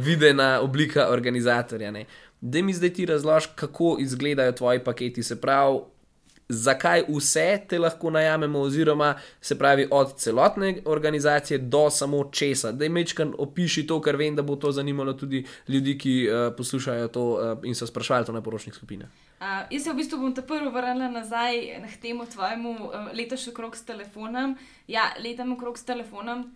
videna 0.00 0.60
oblika 0.60 1.08
organizatorja. 1.08 1.92
ne. 1.92 2.06
Da 2.40 2.60
mi 2.60 2.74
zdaj 2.74 2.90
ti 2.92 3.06
razloži, 3.06 3.54
kako 3.54 3.94
izgledajo 4.00 4.52
tvoji 4.54 4.80
paketi. 4.80 5.22
Se 5.22 5.36
pravi, 5.36 5.78
zakaj 6.48 7.04
vse 7.08 7.60
te 7.68 7.78
lahko 7.78 8.10
najamemo, 8.10 8.60
oziroma 8.60 9.14
se 9.40 9.58
pravi 9.58 9.88
od 9.90 10.16
celotne 10.16 10.76
organizacije 10.84 11.58
do 11.58 11.90
samo 11.90 12.24
česa. 12.32 12.72
Da 12.72 12.88
mečkan 12.88 13.34
opiši 13.38 13.86
to, 13.86 14.00
ker 14.00 14.16
vem, 14.16 14.36
da 14.36 14.42
bo 14.42 14.56
to 14.56 14.72
zanimalo 14.72 15.12
tudi 15.12 15.44
ljudi, 15.68 15.98
ki 15.98 16.28
uh, 16.28 16.54
poslušajo 16.56 17.08
to 17.08 17.24
uh, 17.24 17.58
in 17.64 17.74
so 17.74 17.86
sprašvali 17.86 18.26
to 18.26 18.32
na 18.32 18.42
poročnih 18.42 18.74
skupinah. 18.74 19.08
Uh, 19.40 19.46
jaz 19.70 19.82
se 19.82 19.92
v 19.92 19.96
bistvu 19.96 20.18
bom 20.18 20.34
te 20.34 20.42
prvo 20.42 20.70
vrnila 20.70 21.08
nazaj 21.10 21.58
k 21.94 22.00
temu 22.02 22.26
tvojemu 22.26 22.70
uh, 22.70 23.08
letošnjemu 23.12 23.54
krog 23.54 23.76
s 23.76 23.84
telefonom. 23.84 24.56
Ja, 24.88 25.12
letam 25.24 25.52
okrog 25.52 25.78
s 25.78 25.84
telefonom. 25.84 26.50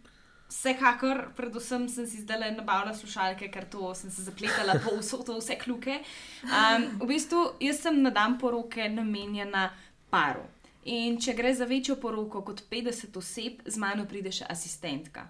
Vsekakor, 0.49 1.27
predvsem 1.37 1.89
sem 1.93 2.07
si 2.09 2.23
zdaj 2.23 2.55
nabavila 2.57 2.95
slušalke, 2.97 3.51
ker 3.53 3.67
to 3.69 3.93
sem 3.95 4.11
se 4.11 4.25
zapletala 4.25 4.79
po 4.85 4.97
vso, 4.97 5.21
to 5.23 5.37
vse 5.37 5.59
kljuke. 5.61 5.99
Um, 6.45 6.87
v 7.03 7.11
bistvu, 7.13 7.43
jaz 7.61 7.83
sem 7.85 8.01
na 8.03 8.11
dan 8.11 8.39
poroke 8.41 8.89
namenjena 8.89 9.69
paru. 10.11 10.47
In 10.89 11.19
če 11.21 11.35
gre 11.37 11.53
za 11.55 11.67
večjo 11.69 11.99
poroko 12.01 12.41
kot 12.47 12.63
50 12.71 13.19
oseb, 13.21 13.61
z 13.67 13.77
mano 13.77 14.07
pride 14.09 14.33
še 14.33 14.49
asistentka. 14.49 15.27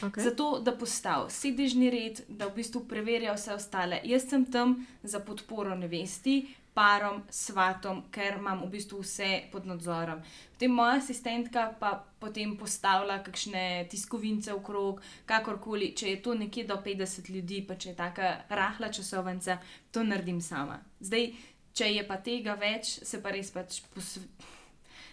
Okay. 0.00 0.24
Zato, 0.24 0.56
da 0.64 0.72
postavi 0.72 1.30
sedežni 1.30 1.90
red, 1.92 2.22
da 2.28 2.48
v 2.48 2.56
bistvu 2.62 2.86
preverja 2.88 3.34
vse 3.36 3.52
ostale. 3.54 4.00
Jaz 4.08 4.24
sem 4.30 4.46
tam 4.48 4.78
za 5.04 5.20
podporo 5.20 5.76
nevesti, 5.76 6.46
parom, 6.74 7.22
svatom, 7.30 8.02
ker 8.10 8.38
imam 8.38 8.62
v 8.64 8.70
bistvu 8.72 9.02
vse 9.02 9.42
pod 9.52 9.66
nadzorom. 9.66 10.22
Potem 10.54 10.70
moja 10.72 10.96
asistentka 10.96 11.66
pa 11.80 11.90
potem 12.18 12.56
postavlja 12.56 13.18
kakšne 13.22 13.64
tiskovince 13.90 14.54
okrog, 14.54 15.02
kakorkoli, 15.26 15.90
če 15.96 16.08
je 16.10 16.22
to 16.22 16.34
nekje 16.34 16.64
do 16.64 16.78
50 16.84 17.28
ljudi, 17.30 17.60
pa 17.68 17.74
če 17.76 17.90
je 17.90 17.96
taka 17.98 18.32
rahla 18.48 18.88
časovnica, 18.88 19.58
to 19.90 20.02
naredim 20.02 20.40
sama. 20.40 20.78
Zdaj, 21.00 21.28
če 21.74 21.92
je 21.92 22.06
pa 22.08 22.16
tega 22.16 22.54
več, 22.54 22.98
se 23.04 23.20
pa 23.22 23.30
res 23.30 23.50
pač 23.50 23.82
posvetim. 23.94 24.50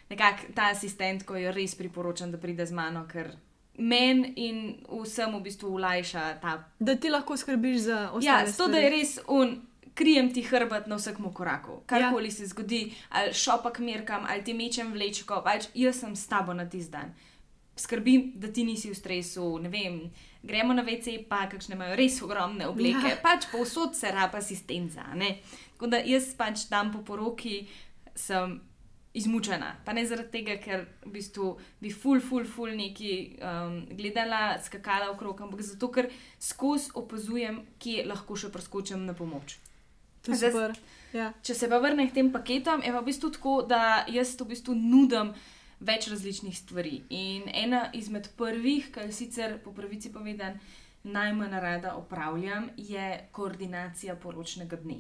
Nekako 0.10 0.54
ta 0.56 0.72
asistent, 0.74 1.22
ko 1.24 1.36
jo 1.38 1.52
res 1.54 1.76
priporočam, 1.78 2.32
da 2.32 2.40
pride 2.42 2.66
z 2.66 2.74
mano, 2.74 3.04
ker 3.06 3.28
meni 3.78 4.32
in 4.42 4.58
vsem 4.90 5.36
v 5.36 5.42
bistvu 5.46 5.70
ulajša 5.78 6.24
ta. 6.42 6.56
Da 6.80 6.96
ti 6.96 7.10
lahko 7.10 7.38
skrbiš 7.38 7.78
za 7.86 8.00
Ja, 8.00 8.42
ostale. 8.42 8.54
to, 8.58 8.68
da 8.68 8.78
je 8.82 8.90
res 8.90 9.20
un. 9.28 9.54
Krijem 10.00 10.30
ti 10.34 10.46
hrbet 10.48 10.88
na 10.88 10.96
vsakem 10.96 11.28
koraku. 11.36 11.82
Karkoli 11.86 12.30
ja. 12.32 12.32
se 12.32 12.48
zgodi, 12.48 12.86
ali 13.10 13.34
šopak 13.36 13.82
merkam, 13.84 14.24
ali 14.30 14.44
ti 14.48 14.54
mečem 14.56 14.94
vlečko, 14.96 15.42
pač 15.44 15.68
jaz 15.76 16.00
sem 16.00 16.16
s 16.16 16.28
tabo 16.32 16.56
na 16.56 16.64
tisti 16.70 16.94
dan. 16.96 17.12
Skrbim, 17.80 18.32
da 18.36 18.48
ti 18.52 18.64
nisi 18.68 18.90
v 18.92 18.96
stresu, 18.96 19.44
ne 19.64 19.70
vem, 19.72 20.00
gremo 20.44 20.74
na 20.76 20.84
WC, 20.84 21.18
pa 21.30 21.46
kakšne 21.52 21.76
imajo 21.76 21.96
res 21.96 22.22
ogromne 22.22 22.68
obleke, 22.68 23.14
Ja. 23.14 23.20
pač 23.24 23.48
povsod 23.52 23.96
se 23.96 24.12
raba 24.12 24.38
asistenca. 24.40 25.04
ne. 25.16 25.38
Tako 25.76 25.88
da 25.88 25.98
jaz 26.04 26.34
pač 26.36 26.66
dan 26.70 26.92
po 26.92 27.00
poroki 27.08 27.68
sem 28.16 28.60
izmučena. 29.14 29.76
Pa 29.86 29.94
ne 29.94 30.04
zaradi 30.06 30.32
tega, 30.32 30.58
ker 30.62 30.86
v 31.06 31.12
bistvu 31.12 31.58
bi 31.82 31.90
ful, 31.92 32.20
ful, 32.22 32.44
ful 32.46 32.76
neki 32.76 33.38
um, 33.42 33.80
gledala, 33.96 34.60
skakala 34.64 35.10
okrog, 35.12 35.42
ampak 35.42 35.62
zato, 35.62 35.88
ker 35.92 36.10
skozi 36.40 36.92
opazujem, 37.00 37.64
kje 37.80 38.06
lahko 38.06 38.36
še 38.36 38.52
preskočim 38.52 39.06
na 39.06 39.14
pomoč. 39.14 39.56
To 40.26 40.32
je 40.32 40.38
super. 40.38 40.76
Ja. 41.14 41.32
Če 41.42 41.56
se 41.58 41.70
pa 41.70 41.80
vrnem 41.82 42.10
k 42.10 42.18
tem 42.20 42.32
paketom, 42.34 42.84
je 42.86 42.92
pa 42.94 43.02
v 43.02 43.10
bistvu 43.10 43.32
tako, 43.34 43.56
da 43.66 44.06
jaz 44.12 44.36
v 44.38 44.50
bistvu 44.52 44.76
nudim 44.78 45.34
več 45.80 46.10
različnih 46.12 46.58
stvari. 46.58 47.00
In 47.10 47.48
ena 47.54 47.88
izmed 47.98 48.30
prvih, 48.38 48.92
kar 48.94 49.14
sicer 49.16 49.58
po 49.64 49.74
pravici 49.74 50.12
povedan, 50.14 50.60
najmanj 51.04 51.56
rada 51.64 51.96
opravljam, 51.96 52.70
je 52.78 53.30
koordinacija 53.32 54.16
poročnega 54.20 54.78
dne. 54.84 55.00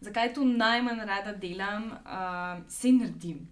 Zakaj 0.00 0.34
to 0.36 0.44
najmanj 0.44 1.00
rada 1.08 1.32
delam, 1.32 1.88
uh, 1.90 2.60
se 2.68 2.92
naredim. 2.92 3.46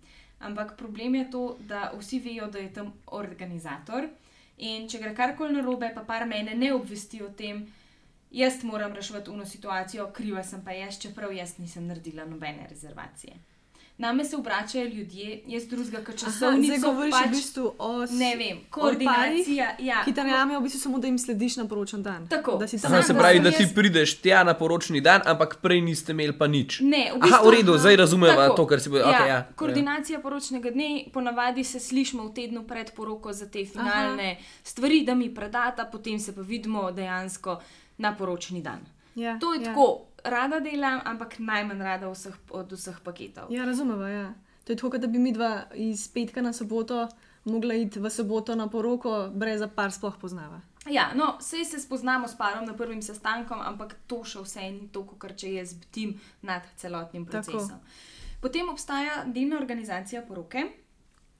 Ampak 0.45 0.77
problem 0.77 1.15
je 1.15 1.31
to, 1.31 1.45
da 1.61 1.91
vsi 1.97 2.21
vejo, 2.21 2.51
da 2.53 2.59
je 2.59 2.73
tam 2.73 2.93
organizator. 3.07 4.11
In 4.59 4.85
če 4.89 5.01
gre 5.01 5.15
karkoli 5.17 5.57
narobe, 5.57 5.89
pa 5.95 6.05
par 6.05 6.27
mene 6.29 6.55
ne 6.55 6.69
obvesti 6.75 7.23
o 7.25 7.31
tem, 7.33 7.65
jaz 8.35 8.63
moram 8.65 8.93
rešiti 8.93 9.31
uno 9.31 9.47
situacijo, 9.47 10.11
kriva 10.11 10.43
sem 10.45 10.61
pa 10.61 10.73
jaz, 10.73 10.99
čeprav 10.99 11.33
jaz 11.33 11.59
nisem 11.59 11.87
naredila 11.87 12.25
nobene 12.27 12.67
rezervacije. 12.69 13.33
Name 13.97 14.25
se 14.25 14.37
obračajo 14.37 14.85
ljudje, 14.87 15.43
jaz 15.47 15.67
drugega, 15.67 15.99
kot 15.99 16.15
Aha, 16.15 16.25
časovnico. 16.25 16.67
zdaj 16.67 16.79
govoriš 16.81 17.13
pač, 17.13 17.27
v 17.27 17.31
bistvu 17.31 17.67
o 17.79 17.91
Ne 18.13 18.37
vem, 18.37 18.57
koordinacija. 18.71 19.69
Ja, 19.81 20.01
Ki 20.05 20.13
te 20.13 20.25
najame 20.25 20.59
v 20.59 20.63
bistvu 20.63 20.81
samo, 20.81 20.99
da 20.99 21.07
jim 21.07 21.19
slediš 21.19 21.57
na 21.57 21.65
poročen 21.65 22.03
dan. 22.03 22.27
Tako. 22.29 22.57
Da 22.57 22.67
si 22.67 22.81
tam 22.81 22.91
Aha, 22.91 22.99
Aha, 22.99 23.07
se 23.07 23.13
da 23.13 23.19
pravi, 23.19 23.37
sem 23.37 23.45
da 23.45 23.51
ti 23.53 23.63
jaz- 23.63 23.75
prideš 23.75 24.15
tja 24.17 24.43
na 24.43 24.55
poročni 24.55 25.01
dan, 25.01 25.21
ampak 25.25 25.57
prej 25.59 25.81
niste 25.81 26.11
imeli 26.11 26.35
pa 26.35 26.47
nič. 26.49 26.81
Ne, 26.83 27.05
v 27.09 27.17
Aha, 27.17 27.23
bistvu, 27.23 27.47
v 27.47 27.53
redu, 27.53 27.79
zdaj 27.79 27.97
razumeva 27.97 28.35
Tako. 28.45 28.57
to, 28.57 28.67
kar 28.67 28.81
si 28.81 28.91
povedal. 28.91 29.13
Okay, 29.13 29.29
ja, 29.29 29.39
Koordinacija 29.55 30.19
poročnega 30.19 30.71
dne, 30.71 30.91
ponavadi 31.13 31.65
se 31.65 31.81
slišimo 31.81 32.25
v 32.25 32.35
tednu 32.35 32.65
pred 32.65 32.91
poroko 32.91 33.33
za 33.33 33.47
te 33.47 33.65
finalne 33.65 34.31
Aha. 34.33 34.43
stvari, 34.65 35.05
da 35.05 35.15
mi 35.15 35.31
predata, 35.31 35.85
potem 35.87 36.19
se 36.19 36.35
pa 36.35 36.41
vidimo 36.43 36.91
dejansko 36.91 37.61
na 37.99 38.17
poročni 38.17 38.63
dan. 38.63 38.81
Ja, 39.15 39.39
To 39.39 39.55
je 39.55 39.61
ja. 39.61 39.71
tako, 39.71 40.07
rada 40.25 40.61
delam, 40.61 41.01
ampak 41.05 41.39
najmanj 41.39 41.83
rada 41.83 42.11
vseh, 42.11 42.35
od 42.51 42.73
vseh 42.73 42.99
paketov. 43.05 43.53
Ja, 43.53 43.65
razumeva. 43.65 44.09
Ja. 44.09 44.35
To 44.65 44.73
je 44.73 44.77
tako, 44.77 44.91
kot 44.91 45.01
da 45.01 45.07
bi 45.07 45.19
mi 45.19 45.33
dva 45.33 45.69
iz 45.75 46.09
petka 46.09 46.43
na 46.43 46.53
soboto 46.53 47.09
mogla 47.45 47.75
iti 47.75 48.01
v 48.01 48.11
soboto 48.11 48.55
na 48.55 48.69
poroko, 48.69 49.31
brez 49.35 49.61
da 49.61 49.69
par 49.69 49.93
sploh 49.93 50.17
poznava. 50.21 50.61
Ja, 50.91 51.13
no, 51.15 51.37
vse 51.41 51.65
se 51.65 51.81
spoznamo 51.81 52.29
s 52.29 52.37
parom 52.37 52.65
na 52.65 52.77
prvim 52.77 53.03
sestankom, 53.03 53.61
ampak 53.61 53.97
to 54.07 54.25
še 54.25 54.45
vse 54.45 54.71
ni 54.71 54.89
to, 54.93 55.05
kar 55.19 55.33
če 55.37 55.55
jaz 55.55 55.75
bdim 55.75 56.19
nad 56.43 56.65
celotnim 56.77 57.25
Tako. 57.27 57.33
procesom. 57.33 57.81
Potem 58.41 58.69
obstaja 58.69 59.25
delna 59.25 59.57
organizacija 59.57 60.23
poroke. 60.23 60.67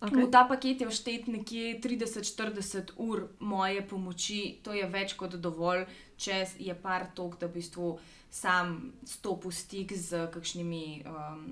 Okay. 0.05 0.25
V 0.25 0.29
ta 0.29 0.43
paket 0.45 0.83
je 0.83 0.89
vštet 0.89 1.29
nekje 1.33 1.79
30-40 1.81 2.93
ur 3.01 3.29
moje 3.41 3.81
pomoči, 3.89 4.59
to 4.65 4.73
je 4.77 4.85
več 4.89 5.15
kot 5.17 5.37
dovolj, 5.41 5.87
če 6.17 6.45
je 6.59 6.75
par 6.75 7.09
tok, 7.15 7.39
da 7.41 7.47
v 7.47 7.59
bistvu 7.59 7.95
sam 8.31 8.93
stopi 9.07 9.49
v 9.49 9.55
stik 9.55 9.95
z 9.95 10.27
kakšnimi. 10.35 11.05
Um, 11.07 11.47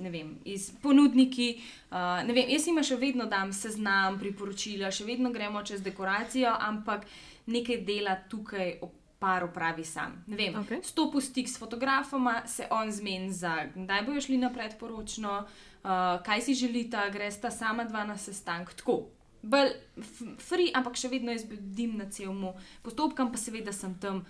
Ne 0.00 0.08
vem, 0.08 0.38
iz 0.48 0.70
ponudniki. 0.82 1.60
Uh, 1.92 2.24
vem, 2.24 2.48
jaz 2.48 2.64
jim 2.66 2.78
še 2.80 2.96
vedno 2.96 3.26
dam 3.28 3.52
seznam, 3.52 4.16
priporočila, 4.18 4.88
še 4.90 5.04
vedno 5.04 5.28
gremo 5.30 5.60
čez 5.62 5.84
dekoracijo, 5.84 6.48
ampak 6.48 7.04
nekaj 7.52 7.82
dela 7.84 8.16
tukaj 8.16 8.80
par 9.20 9.44
opravi 9.44 9.84
sam. 9.84 10.16
Ne 10.26 10.40
vem, 10.40 10.56
Okej. 10.58 10.80
stopi 10.82 11.20
v 11.20 11.24
stik 11.28 11.48
s 11.52 11.60
fotografoma, 11.60 12.40
se 12.48 12.66
on 12.72 12.90
zmeni 12.90 13.30
za 13.30 13.68
kdaj 13.76 14.02
bojo 14.08 14.24
šli 14.24 14.40
na 14.40 14.50
predporočno, 14.50 15.44
uh, 15.44 15.92
kaj 16.24 16.40
si 16.40 16.56
želita, 16.58 17.10
gresta 17.12 17.52
sama 17.52 17.84
dva 17.84 18.08
na 18.08 18.16
sestank. 18.18 18.72
Tako. 18.74 19.04
Bolj 19.42 19.72
f- 19.98 20.36
free, 20.38 20.70
ampak 20.74 20.96
še 20.96 21.10
vedno 21.10 21.34
jaz 21.34 21.44
bedim 21.50 21.96
na 21.98 22.06
celmu 22.10 22.54
postopkam, 22.82 23.32
pa 23.32 23.38
seveda 23.38 23.72
sem 23.74 23.94
tam 23.98 24.22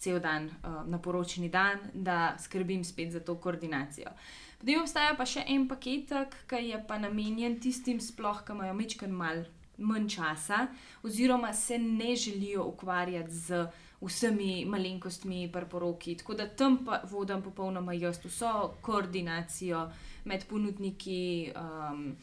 cel 0.00 0.20
dan 0.20 0.46
uh, 0.62 0.80
na 0.88 0.98
poročni 0.98 1.50
dan, 1.50 1.82
da 1.94 2.36
skrbim 2.38 2.84
spet 2.84 3.12
za 3.12 3.20
to 3.20 3.34
koordinacijo. 3.36 4.12
Potem 4.60 4.80
obstaja 4.80 5.16
pa 5.16 5.26
še 5.28 5.42
en 5.48 5.66
paketek, 5.68 6.36
ki 6.48 6.60
je 6.70 6.78
pa 6.88 6.98
namenjen 7.00 7.58
tistim, 7.60 8.00
sploh, 8.00 8.44
ki 8.44 8.56
imajo 8.56 8.76
mečken 8.76 9.12
mal 9.12 9.44
manj 9.80 10.08
časa, 10.14 10.66
oziroma 11.02 11.52
se 11.56 11.78
ne 11.78 12.14
želijo 12.16 12.66
ukvarjati 12.68 13.32
z 13.32 13.64
vsemi 14.00 14.64
malenkostmi, 14.68 15.48
preporoki. 15.52 16.14
Tako 16.20 16.34
da 16.34 16.46
tam 16.48 16.78
pa 16.84 17.00
vodim 17.08 17.42
popolnoma 17.42 17.92
jaz 17.96 18.20
vso 18.24 18.74
koordinacijo 18.80 19.88
med 20.24 20.44
ponudniki. 20.48 21.52
Um, 21.56 22.14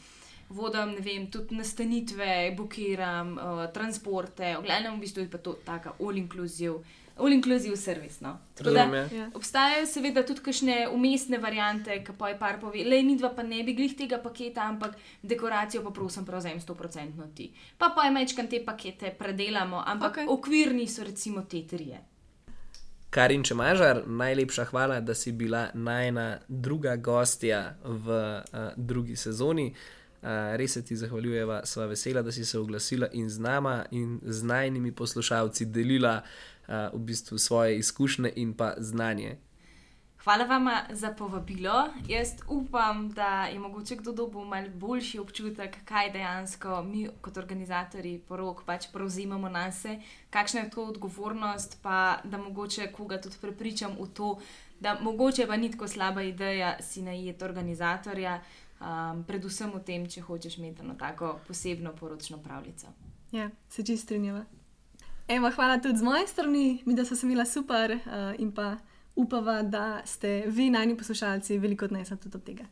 Vodim, 0.49 0.93
ne 0.95 1.01
vem, 1.03 1.25
tudi 1.31 1.55
nastanitve, 1.55 2.53
blokiram, 2.55 3.33
uh, 3.35 3.65
transporte, 3.73 4.53
v 4.55 4.63
glavnem, 4.63 4.95
v 4.95 5.03
bistvu 5.03 5.25
je 5.25 5.31
pa 5.31 5.41
to 5.43 5.57
tako 5.65 5.91
all-inclusive, 5.99 6.77
all-inclusive 7.19 7.75
servis. 7.75 8.21
No. 8.23 8.37
Da, 8.55 8.71
ja. 8.71 9.01
Ja. 9.11 9.25
Obstajajo 9.35 9.83
seveda 9.91 10.23
tudi 10.23 10.45
kakšne 10.45 10.77
umestne 10.95 11.41
variante, 11.43 11.99
ki 11.99 12.15
pa 12.15 12.31
je 12.31 12.37
par 12.39 12.61
pove, 12.61 12.85
le 12.87 13.01
mi 13.03 13.17
dva 13.19 13.33
pa 13.35 13.43
ne 13.43 13.59
bi 13.67 13.75
glih 13.75 13.97
tega 13.99 14.21
paketa, 14.23 14.69
ampak 14.71 14.95
dekoracijo 15.21 15.83
pa 15.83 15.91
prosim 15.91 16.25
prevzem 16.25 16.63
100% 16.63 17.27
ti. 17.35 17.49
Pa 17.77 17.91
pa 17.91 18.07
je 18.07 18.15
mečkam 18.15 18.47
te 18.47 18.63
pakete 18.63 19.11
predelamo, 19.19 19.83
ampak 19.83 20.21
okay. 20.21 20.31
okvirni 20.31 20.87
so 20.87 21.03
recimo 21.03 21.43
te 21.43 21.65
trije. 21.67 21.99
Karin 23.09 23.43
Čemažar, 23.43 24.01
najlepša 24.07 24.65
hvala, 24.71 24.99
da 24.99 25.15
si 25.15 25.31
bila 25.31 25.67
najna 25.73 26.39
druga 26.47 26.95
gostja 26.95 27.75
v 27.83 28.15
uh, 28.15 28.71
drugi 28.77 29.15
sezoni. 29.15 29.71
Uh, 29.71 29.97
res 30.57 30.73
se 30.73 30.85
ti 30.85 30.95
zahvaljujeva, 30.95 31.61
sva 31.65 31.85
vesela, 31.85 32.21
da 32.21 32.31
si 32.31 32.45
se 32.45 32.59
oglasila 32.59 33.07
in 33.13 33.29
z 33.29 33.39
nama 33.39 33.85
in 33.91 34.19
z 34.23 34.43
najnimi 34.43 34.91
poslušalci 34.91 35.65
delila 35.65 36.21
uh, 36.21 36.73
v 36.93 36.99
bistvu 36.99 37.37
svoje 37.37 37.77
izkušnje 37.77 38.33
in 38.35 38.53
pa 38.53 38.73
znanje. 38.77 39.37
Hvala 40.27 40.43
vam 40.43 40.67
za 40.91 41.11
povabilo. 41.11 41.87
Jaz 42.07 42.27
upam, 42.47 43.09
da 43.09 43.45
je 43.45 43.59
mogoče 43.59 43.95
kdo 43.95 44.11
dobil 44.11 44.41
malo 44.41 44.67
boljši 44.73 45.19
občutek, 45.19 45.77
kaj 45.85 46.09
dejansko 46.11 46.83
mi 46.83 47.07
kot 47.21 47.37
organizatori 47.37 48.19
porok 48.27 48.65
pač 48.65 48.89
prevzemamo 48.93 49.49
na 49.49 49.71
sebe, 49.71 50.01
kakšna 50.29 50.59
je 50.59 50.69
to 50.69 50.83
odgovornost, 50.83 51.79
pa 51.81 52.19
da 52.23 52.37
mogoče 52.37 52.91
koga 52.91 53.21
tudi 53.21 53.35
prepričam 53.41 53.95
v 53.99 54.07
to, 54.13 54.39
da 54.79 54.97
mogoče 55.01 55.47
pa 55.47 55.57
ni 55.57 55.71
tako 55.71 55.87
slaba 55.87 56.21
ideja 56.21 56.75
si 56.81 57.01
najeti 57.01 57.43
organizatorja, 57.43 58.41
um, 58.81 59.23
predvsem 59.27 59.71
v 59.73 59.83
tem, 59.83 60.05
če 60.09 60.21
hočeš 60.21 60.57
imeti 60.57 60.81
eno 60.81 60.95
tako 60.99 61.39
posebno 61.47 61.93
poročno 61.95 62.37
pravljico. 62.43 62.87
Ja, 63.31 63.49
se 63.69 63.83
čist 63.85 64.03
strinjava. 64.03 64.45
Ema, 65.27 65.51
hvala 65.51 65.81
tudi 65.83 65.99
z 65.99 66.03
moje 66.03 66.27
strani, 66.27 66.81
mi 66.85 66.95
da 66.95 67.05
so 67.05 67.15
se 67.15 67.27
imela 67.27 67.45
super 67.45 67.91
uh, 67.91 68.39
in 68.39 68.51
pa 68.51 68.77
upava, 69.15 69.61
da 69.63 70.01
ste 70.05 70.43
vi, 70.47 70.69
najni 70.69 70.97
poslušalci, 70.97 71.57
veliko 71.57 71.85
odnesli 71.85 72.17
tudi 72.17 72.37
od 72.37 72.43
tega. 72.43 72.65